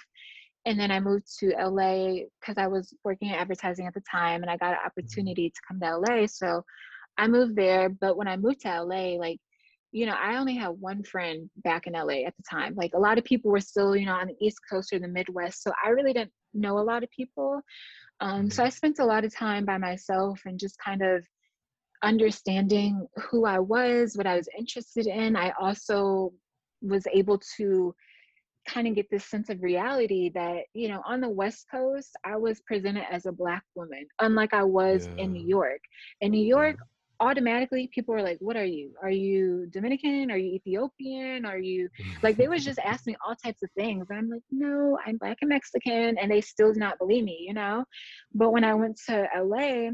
[0.66, 4.42] And then I moved to LA because I was working in advertising at the time
[4.42, 4.88] and I got an mm-hmm.
[4.88, 6.26] opportunity to come to LA.
[6.28, 6.64] So
[7.18, 7.90] I moved there.
[7.90, 9.40] But when I moved to LA, like,
[9.92, 12.74] you know, I only had one friend back in LA at the time.
[12.76, 15.08] Like a lot of people were still, you know, on the East Coast or the
[15.08, 15.62] Midwest.
[15.62, 17.62] So I really didn't know a lot of people.
[18.20, 18.68] Um, so mm-hmm.
[18.68, 21.24] I spent a lot of time by myself and just kind of
[22.04, 25.36] understanding who I was, what I was interested in.
[25.36, 26.34] I also
[26.82, 27.96] was able to
[28.66, 32.38] kind of get this sense of reality that, you know, on the West Coast, I
[32.38, 35.24] was presented as a Black woman, unlike I was yeah.
[35.24, 35.82] in New York.
[36.22, 37.28] In New York, yeah.
[37.28, 38.92] automatically people were like, What are you?
[39.02, 40.32] Are you Dominican?
[40.32, 41.46] Are you Ethiopian?
[41.46, 41.90] Are you
[42.24, 44.08] like, they was just asking me all types of things.
[44.10, 46.18] And I'm like, No, I'm Black and Mexican.
[46.18, 47.86] And they still did not believe me, you know?
[48.34, 49.92] But when I went to LA,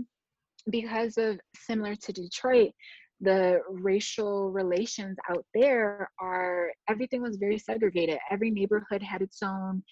[0.70, 2.72] because of similar to Detroit,
[3.22, 8.18] the racial relations out there are everything was very segregated.
[8.32, 9.84] Every neighborhood had its own,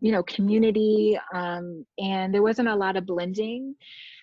[0.00, 3.74] you know, community, um, and there wasn't a lot of blending.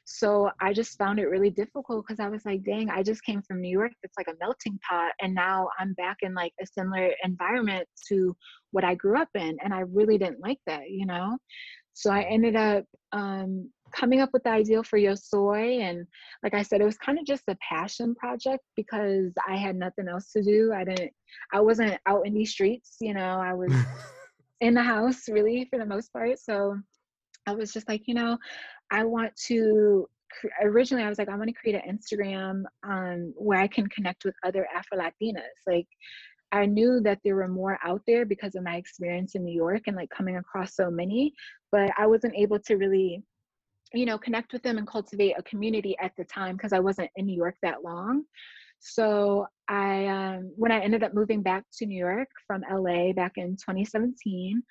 [0.06, 3.42] So I just found it really difficult because I was like, dang, I just came
[3.44, 3.92] from New York.
[4.04, 5.12] It's like a melting pot.
[5.22, 8.36] And now I'm back in like a similar environment to
[8.72, 9.58] what I grew up in.
[9.64, 11.38] And I really didn't like that, you know?
[11.94, 15.80] So I ended up um, coming up with the idea for Yo Soy.
[15.80, 16.06] And
[16.44, 20.08] like I said, it was kind of just a passion project because I had nothing
[20.08, 20.74] else to do.
[20.74, 21.12] I didn't,
[21.54, 23.74] I wasn't out in these streets, you know, I was
[24.62, 26.40] in the house really for the most part.
[26.40, 26.78] So
[27.48, 28.38] I was just like, you know,
[28.92, 30.08] I want to
[30.64, 34.26] originally I was like, I want to create an Instagram um, where I can connect
[34.26, 35.42] with other Afro Latinas.
[35.68, 35.88] Like,
[36.52, 39.84] I knew that there were more out there because of my experience in New York
[39.88, 41.34] and like coming across so many,
[41.72, 43.24] but I wasn't able to really
[43.94, 47.10] you know connect with them and cultivate a community at the time because i wasn't
[47.16, 48.24] in new york that long.
[48.80, 53.34] So i um, when i ended up moving back to new york from la back
[53.36, 54.62] in 2017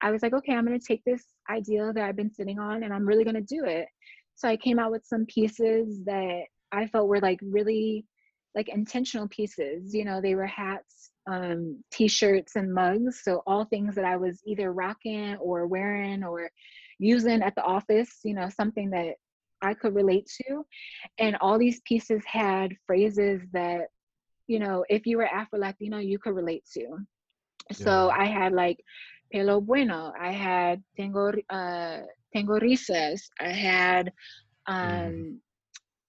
[0.00, 2.82] i was like okay i'm going to take this idea that i've been sitting on
[2.82, 3.86] and i'm really going to do it.
[4.34, 6.42] So i came out with some pieces that
[6.72, 8.04] i felt were like really
[8.54, 13.94] like intentional pieces you know they were hats um, t-shirts and mugs so all things
[13.94, 16.50] that i was either rocking or wearing or
[17.02, 19.16] using at the office, you know, something that
[19.60, 20.64] I could relate to.
[21.18, 23.88] And all these pieces had phrases that,
[24.46, 26.80] you know, if you were Afro Latino, you could relate to.
[26.80, 27.76] Yeah.
[27.76, 28.78] So I had like
[29.32, 32.00] pelo bueno, I had tengo uh
[32.32, 34.12] tengo risas, I had
[34.66, 35.36] um mm.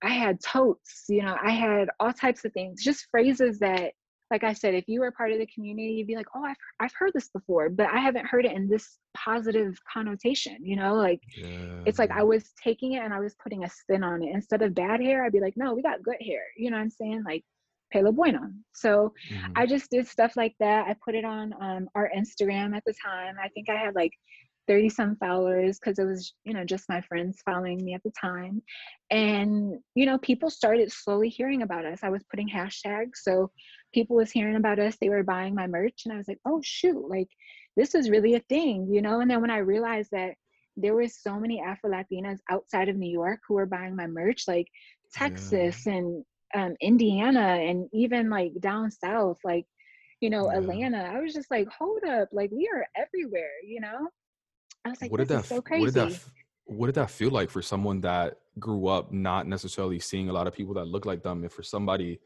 [0.01, 3.93] I had totes, you know, I had all types of things, just phrases that
[4.31, 6.57] like I said, if you were part of the community, you'd be like, oh, I've,
[6.79, 10.95] I've heard this before, but I haven't heard it in this positive connotation, you know?
[10.95, 11.81] Like, yeah.
[11.85, 14.33] it's like I was taking it and I was putting a spin on it.
[14.33, 16.41] Instead of bad hair, I'd be like, no, we got good hair.
[16.57, 17.23] You know what I'm saying?
[17.25, 17.43] Like,
[17.91, 18.49] pelo bueno.
[18.73, 19.51] So mm-hmm.
[19.55, 20.87] I just did stuff like that.
[20.87, 23.35] I put it on um, our Instagram at the time.
[23.41, 24.13] I think I had like
[24.67, 28.11] 30 some followers because it was you know just my friends following me at the
[28.19, 28.61] time
[29.11, 33.51] and you know people started slowly hearing about us i was putting hashtags so
[33.93, 36.59] people was hearing about us they were buying my merch and i was like oh
[36.63, 37.29] shoot like
[37.75, 40.33] this is really a thing you know and then when i realized that
[40.75, 44.43] there were so many afro latinas outside of new york who were buying my merch
[44.47, 44.67] like
[45.13, 45.93] texas yeah.
[45.93, 46.25] and
[46.55, 49.65] um, indiana and even like down south like
[50.19, 50.59] you know yeah.
[50.59, 54.07] atlanta i was just like hold up like we are everywhere you know
[54.85, 56.19] i was like what did that so crazy what did that
[56.65, 60.47] what did that feel like for someone that grew up not necessarily seeing a lot
[60.47, 62.19] of people that look like them and for somebody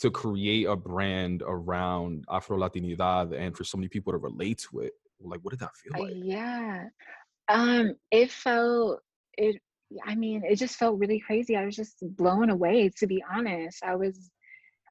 [0.00, 4.80] to create a brand around Afro Latinidad and for so many people to relate to
[4.80, 4.92] it.
[5.20, 6.14] Like, what did that feel like?
[6.16, 6.84] yeah.
[7.48, 9.00] Um, it felt
[9.36, 9.60] it
[10.06, 11.56] I mean, it just felt really crazy.
[11.56, 13.82] I was just blown away, to be honest.
[13.82, 14.30] I was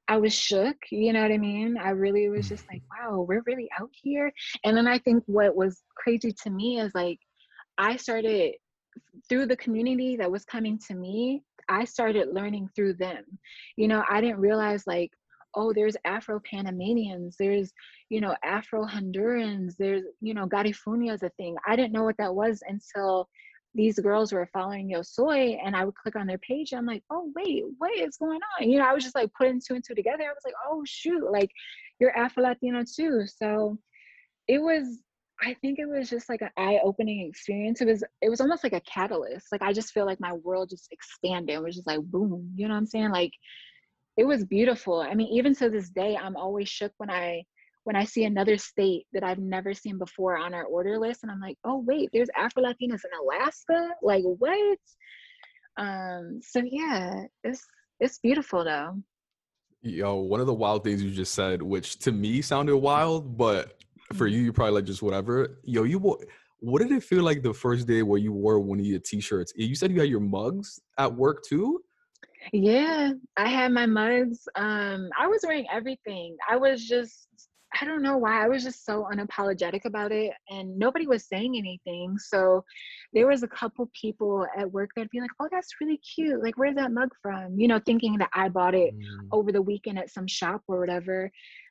[0.09, 1.77] I was shook, you know what I mean?
[1.77, 4.31] I really was just like, wow, we're really out here.
[4.63, 7.19] And then I think what was crazy to me is like
[7.77, 8.53] I started
[9.27, 13.23] through the community that was coming to me, I started learning through them.
[13.75, 15.11] You know, I didn't realize like,
[15.55, 17.71] oh, there's Afro Panamanians, there's,
[18.09, 21.55] you know, Afro Hondurans, there's, you know, Garifuna is a thing.
[21.65, 23.27] I didn't know what that was until
[23.73, 26.73] these girls were following Yo Soy and I would click on their page.
[26.73, 28.69] I'm like, oh, wait, what is going on?
[28.69, 30.23] You know, I was just like putting two and two together.
[30.23, 31.51] I was like, oh, shoot, like
[31.99, 33.25] you're Afro Latino too.
[33.25, 33.77] So
[34.47, 34.99] it was
[35.41, 37.81] I think it was just like an eye-opening experience.
[37.81, 39.47] It was it was almost like a catalyst.
[39.51, 41.55] Like I just feel like my world just expanded.
[41.55, 43.11] It was just like boom, you know what I'm saying?
[43.11, 43.31] Like
[44.17, 44.99] it was beautiful.
[44.99, 47.43] I mean, even to this day, I'm always shook when I
[47.83, 51.31] when I see another state that I've never seen before on our order list, and
[51.31, 53.89] I'm like, oh wait, there's Afro Latinas in Alaska.
[54.01, 54.79] Like what?
[55.77, 56.39] Um.
[56.41, 57.63] So yeah, it's
[57.99, 58.95] it's beautiful though.
[59.81, 63.83] Yo, one of the wild things you just said, which to me sounded wild, but
[64.13, 64.31] for mm.
[64.31, 65.59] you, you probably like just whatever.
[65.63, 65.99] Yo, you
[66.59, 69.53] what did it feel like the first day where you wore one of your t-shirts?
[69.55, 71.81] You said you had your mugs at work too?
[72.51, 74.47] Yeah, I had my mugs.
[74.55, 76.35] Um, I was wearing everything.
[76.49, 77.27] I was just
[77.79, 78.43] I don't know why.
[78.43, 82.17] I was just so unapologetic about it and nobody was saying anything.
[82.17, 82.63] So
[83.13, 86.41] there was a couple people at work that'd be like, "Oh, that's really cute.
[86.41, 89.27] Like, where's that mug from?" You know, thinking that I bought it mm.
[89.31, 91.29] over the weekend at some shop or whatever.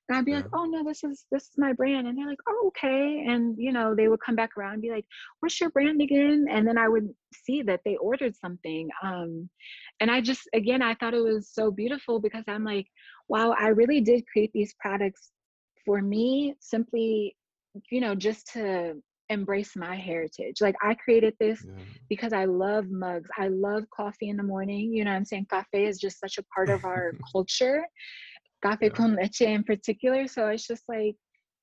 [0.08, 0.38] And I'd be yeah.
[0.38, 2.06] like, oh no, this is this is my brand.
[2.06, 3.24] And they're like, oh, okay.
[3.26, 5.06] And you know, they would come back around and be like,
[5.40, 6.46] what's your brand again?
[6.50, 8.88] And then I would see that they ordered something.
[9.02, 9.48] Um,
[10.00, 12.86] and I just again I thought it was so beautiful because I'm like,
[13.28, 15.30] wow, I really did create these products
[15.84, 17.36] for me simply,
[17.90, 18.94] you know, just to
[19.28, 20.60] embrace my heritage.
[20.60, 21.82] Like I created this yeah.
[22.08, 23.28] because I love mugs.
[23.36, 24.92] I love coffee in the morning.
[24.92, 25.46] You know I'm saying?
[25.50, 27.84] Cafe is just such a part of our culture
[28.62, 30.26] cafe con leche in particular.
[30.26, 31.16] So it's just like,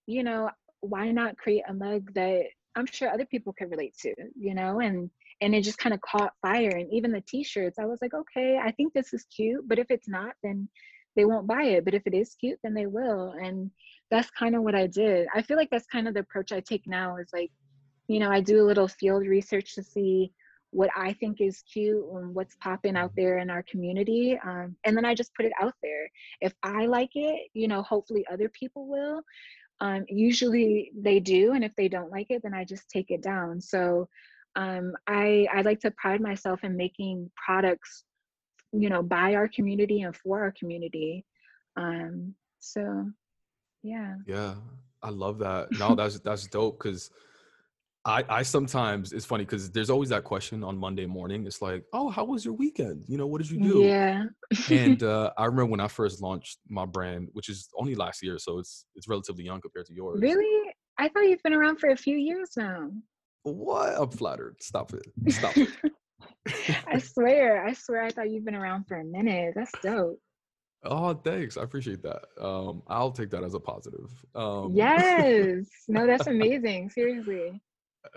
[0.06, 0.50] you know,
[0.82, 2.44] why not create a mug that
[2.76, 5.10] I'm sure other people could relate to, you know, and
[5.42, 6.70] and it just kind of caught fire.
[6.70, 9.88] And even the t-shirts, I was like, okay, I think this is cute, but if
[9.90, 10.70] it's not, then
[11.16, 11.86] they won't buy it.
[11.86, 13.34] But if it is cute, then they will.
[13.42, 13.70] And
[14.10, 15.28] that's kind of what I did.
[15.36, 17.52] I feel like that's kind of the approach I take now is like,
[18.08, 20.32] you know, I do a little field research to see
[20.74, 24.40] what I think is cute and what's popping out there in our community.
[24.44, 26.10] Um, and then I just put it out there.
[26.42, 29.22] If I like it, you know, hopefully other people will.
[29.82, 33.22] Um, usually they do, and if they don't like it, then I just take it
[33.22, 33.60] down.
[33.60, 34.08] So
[34.56, 38.04] um, I I like to pride myself in making products,
[38.72, 41.26] you know, by our community and for our community.
[41.76, 43.12] Um, so,
[43.82, 44.16] yeah.
[44.26, 44.56] Yeah,
[45.02, 45.72] I love that.
[45.72, 47.12] No, that's that's dope because
[48.06, 51.46] I, I sometimes it's funny because there's always that question on Monday morning.
[51.48, 53.06] It's like, oh, how was your weekend?
[53.08, 53.84] You know, what did you do?
[53.84, 54.26] Yeah.
[54.70, 58.38] and uh, I remember when I first launched my brand, which is only last year,
[58.40, 60.20] so it's it's relatively young compared to yours.
[60.22, 60.74] Really?
[60.98, 62.90] I thought you've been around for a few years now.
[63.44, 63.94] What?
[63.98, 64.58] I'm flattered.
[64.62, 65.32] Stop it.
[65.32, 65.70] Stop it.
[66.88, 69.54] I swear, I swear, I thought you've been around for a minute.
[69.56, 70.20] That's dope.
[70.86, 71.56] Oh, thanks.
[71.56, 72.24] I appreciate that.
[72.40, 74.12] Um, I'll take that as a positive.
[74.36, 75.66] Um, yes.
[75.88, 76.90] No, that's amazing.
[76.90, 77.62] Seriously.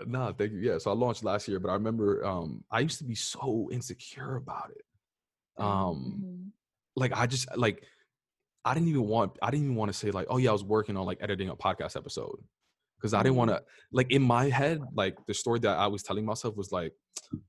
[0.05, 0.59] Nah, thank you.
[0.59, 3.69] Yeah, so I launched last year, but I remember um I used to be so
[3.71, 4.83] insecure about it.
[5.61, 6.47] Um mm-hmm.
[6.95, 7.83] like I just like
[8.65, 10.63] I didn't even want I didn't even want to say like, oh yeah, I was
[10.63, 12.37] working on like editing a podcast episode.
[12.99, 13.95] Because I didn't want to mm-hmm.
[13.97, 16.93] like in my head, like the story that I was telling myself was like,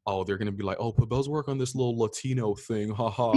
[0.06, 3.32] oh, they're gonna be like, oh, Pabel's work on this little Latino thing, haha.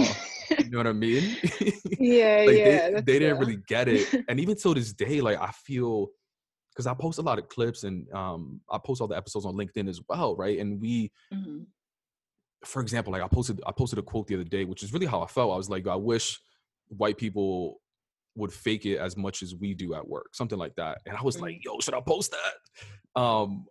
[0.50, 1.36] you know what I mean?
[2.02, 2.90] Yeah, like, yeah.
[2.90, 4.24] They, they didn't really get it.
[4.28, 6.08] And even till this day, like I feel
[6.72, 9.54] because I post a lot of clips and um, I post all the episodes on
[9.54, 10.58] LinkedIn as well, right?
[10.58, 11.64] And we, mm-hmm.
[12.64, 15.06] for example, like I posted, I posted a quote the other day, which is really
[15.06, 15.52] how I felt.
[15.52, 16.40] I was like, I wish
[16.88, 17.80] white people
[18.36, 20.98] would fake it as much as we do at work, something like that.
[21.06, 21.44] And I was mm-hmm.
[21.44, 23.20] like, yo, should I post that?
[23.20, 23.66] Um,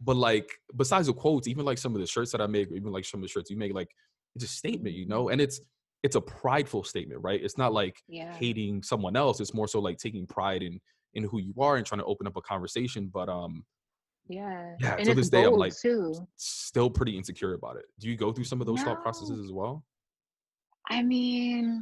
[0.00, 2.92] but like, besides the quotes, even like some of the shirts that I make, even
[2.92, 3.88] like some of the shirts you make, like
[4.36, 5.60] it's a statement, you know, and it's
[6.04, 7.42] it's a prideful statement, right?
[7.42, 8.34] It's not like yeah.
[8.34, 9.40] hating someone else.
[9.40, 10.78] It's more so like taking pride in
[11.14, 13.10] in who you are and trying to open up a conversation.
[13.12, 13.64] But um,
[14.28, 14.96] yeah, yeah.
[14.96, 16.14] to this day, I'm like too.
[16.36, 17.84] still pretty insecure about it.
[18.00, 18.86] Do you go through some of those no.
[18.86, 19.84] thought processes as well?
[20.90, 21.80] I mean,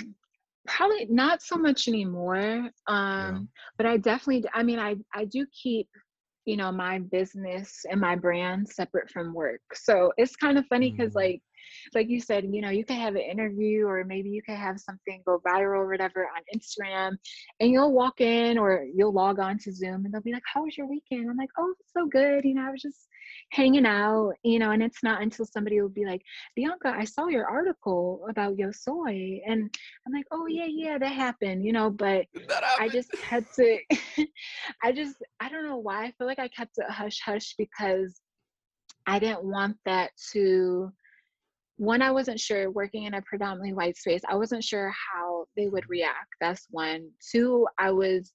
[0.66, 2.70] probably not so much anymore.
[2.86, 3.38] Um, yeah.
[3.76, 5.88] but I definitely, I mean, I I do keep
[6.44, 10.90] you know my business and my brand separate from work so it's kind of funny
[10.90, 11.16] because mm.
[11.16, 11.42] like
[11.94, 14.80] like you said, you know, you can have an interview or maybe you can have
[14.80, 17.16] something go viral or whatever on Instagram
[17.60, 20.64] and you'll walk in or you'll log on to Zoom and they'll be like, How
[20.64, 21.30] was your weekend?
[21.30, 22.44] I'm like, Oh, so good.
[22.44, 23.08] You know, I was just
[23.50, 26.22] hanging out, you know, and it's not until somebody will be like,
[26.56, 29.40] Bianca, I saw your article about Yo Soy.
[29.46, 29.74] And
[30.06, 32.26] I'm like, Oh, yeah, yeah, that happened, you know, but
[32.78, 33.78] I just had to,
[34.82, 36.04] I just, I don't know why.
[36.04, 38.20] I feel like I kept it hush hush because
[39.06, 40.92] I didn't want that to
[41.76, 45.68] one, I wasn't sure working in a predominantly white space, I wasn't sure how they
[45.68, 46.34] would react.
[46.40, 47.10] That's one.
[47.30, 48.32] Two, I was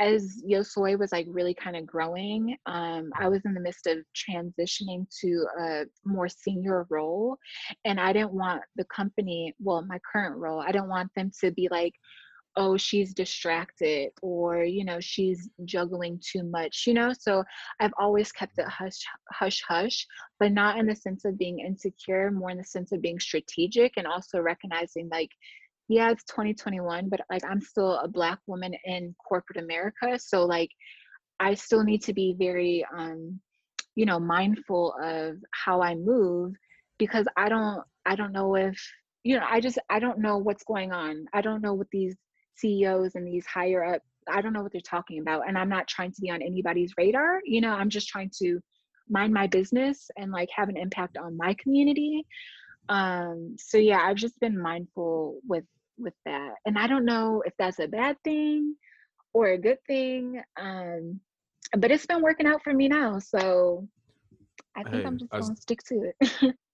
[0.00, 3.86] as Yo Soy was like really kind of growing, um, I was in the midst
[3.86, 7.36] of transitioning to a more senior role.
[7.84, 11.50] And I didn't want the company, well, my current role, I didn't want them to
[11.50, 11.92] be like,
[12.60, 17.12] oh she's distracted or you know she's juggling too much you know?
[17.18, 17.42] So
[17.80, 19.00] i've always kept it hush
[19.32, 20.06] hush hush
[20.38, 23.94] but not in the sense of being insecure more in the sense of being strategic
[23.96, 25.30] and also recognizing like
[25.88, 30.70] yeah it's 2021 but like i'm still a black woman in corporate america so like
[31.40, 33.40] i still need to be very um
[33.94, 36.52] you know mindful of how i move
[36.98, 38.78] because i don't i don't know if
[39.24, 41.26] you know i just i don't know what's going on.
[41.34, 42.16] I don't know what these
[42.60, 45.48] CEOs and these higher up, I don't know what they're talking about.
[45.48, 47.40] And I'm not trying to be on anybody's radar.
[47.44, 48.60] You know, I'm just trying to
[49.08, 52.24] mind my business and like have an impact on my community.
[52.88, 55.64] Um, so yeah, I've just been mindful with
[55.98, 56.54] with that.
[56.64, 58.74] And I don't know if that's a bad thing
[59.32, 60.42] or a good thing.
[60.58, 61.20] Um,
[61.76, 63.18] but it's been working out for me now.
[63.18, 63.86] So
[64.76, 66.56] I think hey, I'm just gonna stick to it.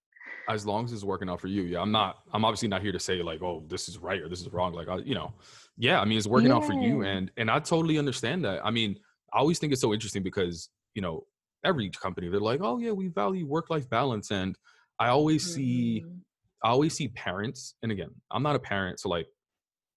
[0.47, 1.63] as long as it's working out for you.
[1.63, 2.19] Yeah, I'm not.
[2.33, 4.73] I'm obviously not here to say like, oh, this is right or this is wrong.
[4.73, 5.33] Like, I, you know,
[5.77, 5.99] yeah.
[5.99, 6.55] I mean, it's working yeah.
[6.55, 8.65] out for you, and and I totally understand that.
[8.65, 8.97] I mean,
[9.33, 11.25] I always think it's so interesting because you know
[11.63, 14.57] every company they're like, oh yeah, we value work life balance, and
[14.99, 15.55] I always mm-hmm.
[15.55, 16.05] see,
[16.63, 19.27] I always see parents, and again, I'm not a parent, so like,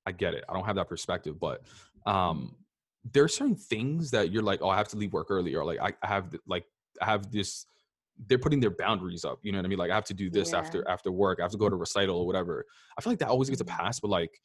[0.06, 0.44] I get it.
[0.48, 1.62] I don't have that perspective, but
[2.06, 2.56] um,
[3.12, 5.64] there are certain things that you're like, oh, I have to leave work early, or
[5.64, 6.64] like I, I have like
[7.00, 7.66] I have this
[8.26, 9.38] they're putting their boundaries up.
[9.42, 9.78] You know what I mean?
[9.78, 10.58] Like I have to do this yeah.
[10.58, 11.38] after after work.
[11.40, 12.64] I have to go to recital or whatever.
[12.98, 13.76] I feel like that always gets a mm-hmm.
[13.76, 14.40] pass, but like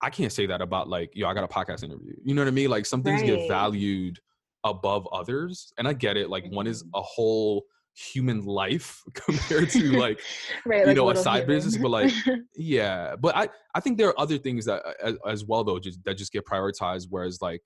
[0.00, 2.14] I can't say that about like yo, I got a podcast interview.
[2.24, 2.70] You know what I mean?
[2.70, 3.36] Like some things right.
[3.36, 4.18] get valued
[4.64, 6.30] above others, and I get it.
[6.30, 6.90] Like one is mm-hmm.
[6.94, 7.64] a whole
[7.94, 10.20] human life compared to like
[10.64, 11.56] right, you like know a side human.
[11.56, 12.10] business but like
[12.56, 16.02] yeah but i i think there are other things that as, as well though just
[16.02, 17.60] that just get prioritized whereas like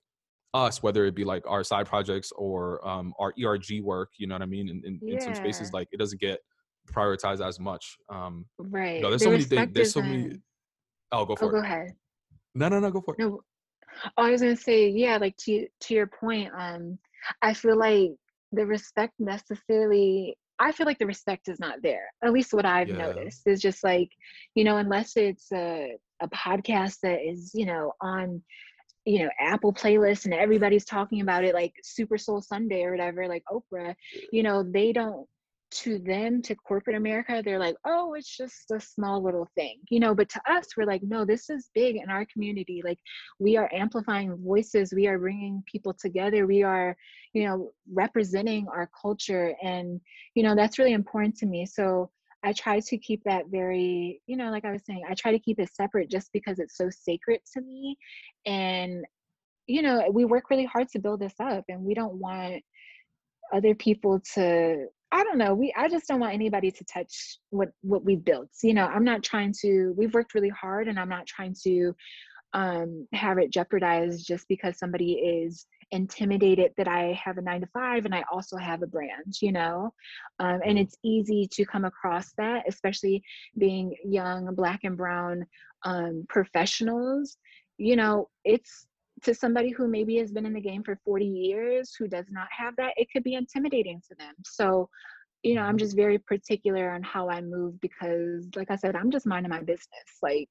[0.53, 4.35] us, whether it be like our side projects or um, our ERG work, you know
[4.35, 4.69] what I mean?
[4.69, 5.15] In, in, yeah.
[5.15, 6.39] in, some spaces, like it doesn't get
[6.91, 7.97] prioritized as much.
[8.09, 8.95] Um, right.
[8.95, 9.71] You know, there's the so many things.
[9.73, 10.41] There's so many.
[11.11, 11.51] Oh, go for oh, it.
[11.51, 11.93] Go ahead.
[12.55, 12.91] No, no, no.
[12.91, 13.19] Go for it.
[13.19, 13.41] No,
[14.17, 16.51] oh, I was gonna say, yeah, like to to your point.
[16.57, 16.97] Um,
[17.41, 18.11] I feel like
[18.51, 20.37] the respect necessarily.
[20.59, 22.05] I feel like the respect is not there.
[22.23, 22.97] At least what I've yeah.
[22.97, 24.09] noticed is just like,
[24.55, 28.41] you know, unless it's a a podcast that is, you know, on
[29.07, 33.27] you know apple playlist and everybody's talking about it like super soul sunday or whatever
[33.27, 33.95] like oprah
[34.31, 35.25] you know they don't
[35.69, 39.99] to them to corporate america they're like oh it's just a small little thing you
[39.99, 42.99] know but to us we're like no this is big in our community like
[43.39, 46.95] we are amplifying voices we are bringing people together we are
[47.33, 49.99] you know representing our culture and
[50.35, 52.09] you know that's really important to me so
[52.43, 55.39] I try to keep that very, you know, like I was saying, I try to
[55.39, 57.97] keep it separate just because it's so sacred to me.
[58.45, 59.05] And,
[59.65, 62.63] you know, we work really hard to build this up and we don't want
[63.53, 65.53] other people to I don't know.
[65.53, 68.49] We I just don't want anybody to touch what what we've built.
[68.61, 71.93] You know, I'm not trying to we've worked really hard and I'm not trying to
[72.53, 77.67] um have it jeopardized just because somebody is intimidated that I have a nine to
[77.67, 79.93] five and I also have a brand, you know?
[80.39, 83.23] Um, and it's easy to come across that, especially
[83.57, 85.45] being young, black and brown
[85.83, 87.37] um, professionals.
[87.77, 88.87] You know, it's
[89.23, 92.47] to somebody who maybe has been in the game for 40 years who does not
[92.55, 94.33] have that, it could be intimidating to them.
[94.45, 94.89] So,
[95.43, 95.77] you know, I'm mm-hmm.
[95.77, 99.61] just very particular on how I move because, like I said, I'm just minding my
[99.61, 100.19] business.
[100.21, 100.49] Like,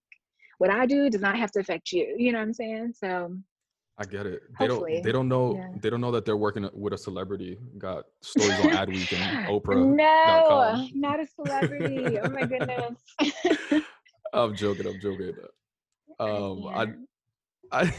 [0.59, 2.14] what I do does not have to affect you.
[2.18, 2.95] You know what I'm saying?
[2.97, 3.37] So
[3.99, 4.43] I get it.
[4.59, 4.95] They Hopefully.
[4.95, 5.05] don't.
[5.05, 5.57] They don't know.
[5.57, 5.69] Yeah.
[5.81, 7.57] They don't know that they're working with a celebrity.
[7.79, 9.97] Got stories on Adweek and Oprah.
[9.97, 12.19] No, not a celebrity.
[12.19, 13.03] oh my goodness.
[14.33, 14.87] I'm joking.
[14.87, 15.33] I'm joking.
[16.21, 16.67] Um.
[16.69, 16.87] I,
[17.73, 17.93] I,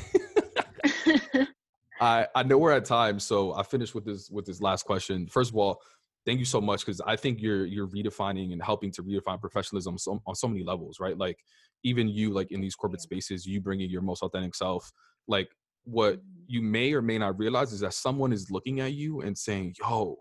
[2.00, 5.28] I, I know we're at time, so I finished with this with this last question.
[5.28, 5.82] First of all,
[6.28, 9.98] thank you so much because I think you're you're redefining and helping to redefine professionalism
[9.98, 11.18] so, on so many levels, right?
[11.18, 11.40] Like
[11.84, 14.92] even you, like in these corporate spaces, you bringing your most authentic self.
[15.28, 15.50] Like
[15.88, 16.44] what mm-hmm.
[16.48, 19.76] you may or may not realize is that someone is looking at you and saying,
[19.80, 20.18] "Yo,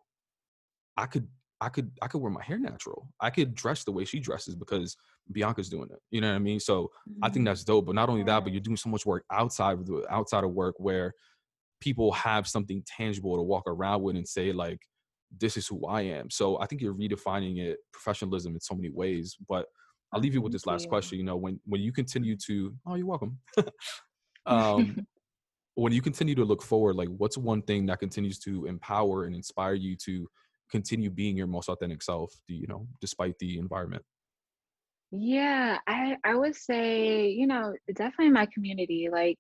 [0.97, 1.29] I could
[1.61, 3.09] I could I could wear my hair natural.
[3.21, 4.97] I could dress the way she dresses because
[5.33, 5.99] Bianca's doing it.
[6.11, 6.61] You know what I mean?
[6.61, 7.25] So mm-hmm.
[7.25, 7.45] I think mm-hmm.
[7.45, 7.87] that's dope.
[7.87, 10.51] But not only that, but you're doing so much work outside of the outside of
[10.51, 11.13] work where
[11.81, 14.79] people have something tangible to walk around with and say like,
[15.39, 16.31] this is who I am.
[16.31, 19.37] So I think you're redefining it professionalism in so many ways.
[19.49, 19.67] But
[20.13, 21.19] I'll leave you with this last question.
[21.19, 23.39] You know, when when you continue to oh, you're welcome.
[24.47, 25.07] um,
[25.77, 29.37] when you continue to look forward, like what's one thing that continues to empower and
[29.37, 30.27] inspire you to
[30.71, 34.03] continue being your most authentic self, you know, despite the environment?
[35.13, 39.09] Yeah, I I would say, you know, definitely my community.
[39.13, 39.37] Like,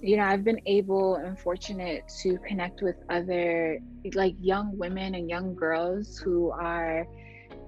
[0.00, 3.80] you know, I've been able and fortunate to connect with other
[4.14, 7.06] like young women and young girls who are,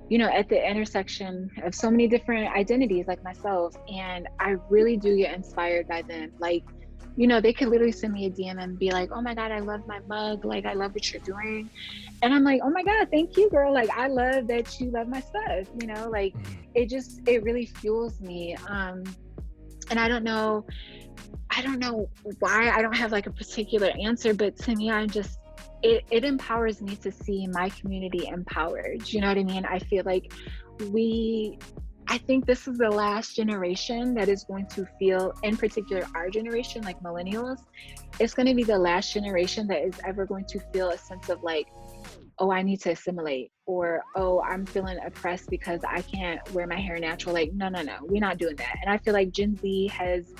[0.08, 3.74] you know, at the intersection of so many different identities like myself.
[3.92, 6.32] And I really do get inspired by them.
[6.38, 6.64] Like
[7.16, 9.52] you know, they could literally send me a DM and be like, oh my God,
[9.52, 10.44] I love my mug.
[10.44, 11.68] Like, I love what you're doing.
[12.22, 13.72] And I'm like, oh my God, thank you, girl.
[13.72, 15.66] Like, I love that you love my stuff.
[15.80, 16.62] You know, like, mm-hmm.
[16.74, 18.56] it just, it really fuels me.
[18.66, 19.04] Um,
[19.90, 20.64] and I don't know,
[21.50, 22.08] I don't know
[22.38, 25.38] why I don't have like a particular answer, but to me, I'm just,
[25.82, 29.12] it, it empowers me to see my community empowered.
[29.12, 29.66] You know what I mean?
[29.66, 30.32] I feel like
[30.90, 31.58] we
[32.12, 36.28] I think this is the last generation that is going to feel, in particular, our
[36.28, 37.64] generation, like millennials,
[38.20, 41.30] it's going to be the last generation that is ever going to feel a sense
[41.30, 41.68] of like,
[42.38, 46.78] oh, I need to assimilate, or oh, I'm feeling oppressed because I can't wear my
[46.78, 47.32] hair natural.
[47.32, 48.76] Like, no, no, no, we're not doing that.
[48.82, 50.34] And I feel like Gen Z has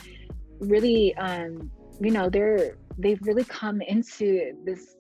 [0.61, 1.71] really, um,
[2.03, 4.97] you know, they're they've really come into this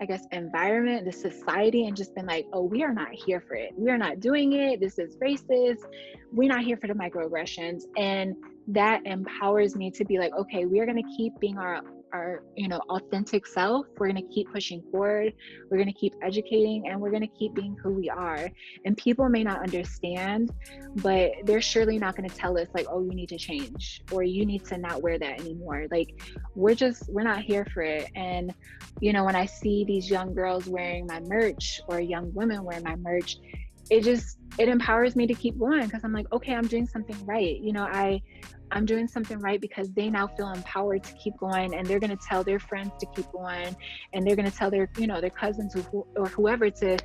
[0.00, 3.54] I guess, environment, the society, and just been like, oh, we are not here for
[3.54, 3.72] it.
[3.76, 4.80] We are not doing it.
[4.80, 5.84] This is racist.
[6.32, 7.84] We're not here for the microaggressions.
[7.96, 8.34] And
[8.68, 11.80] that empowers me to be like, okay, we are going to keep being our
[12.14, 13.86] our you know authentic self.
[13.98, 15.34] We're going to keep pushing forward.
[15.70, 18.48] We're going to keep educating and we're going to keep being who we are.
[18.84, 20.52] And people may not understand
[20.96, 24.22] but they're surely not going to tell us like oh you need to change or
[24.22, 25.86] you need to not wear that anymore.
[25.90, 26.20] Like
[26.54, 28.08] we're just we're not here for it.
[28.14, 28.54] And
[29.00, 32.84] you know when i see these young girls wearing my merch or young women wearing
[32.84, 33.36] my merch
[33.90, 37.16] it just it empowers me to keep going because i'm like okay i'm doing something
[37.26, 38.20] right you know i
[38.70, 42.16] I'm doing something right because they now feel empowered to keep going and they're going
[42.16, 43.74] to tell their friends to keep going
[44.12, 45.76] and they're going to tell their, you know, their cousins
[46.16, 46.98] or whoever to,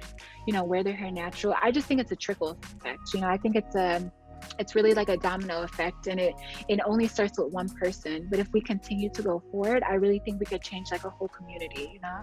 [0.47, 1.53] you know, wear their hair natural.
[1.61, 3.13] I just think it's a trickle effect.
[3.13, 4.11] You know, I think it's a,
[4.57, 6.34] it's really like a domino effect and it
[6.69, 10.19] it only starts with one person but if we continue to go forward i really
[10.19, 12.21] think we could change like a whole community you know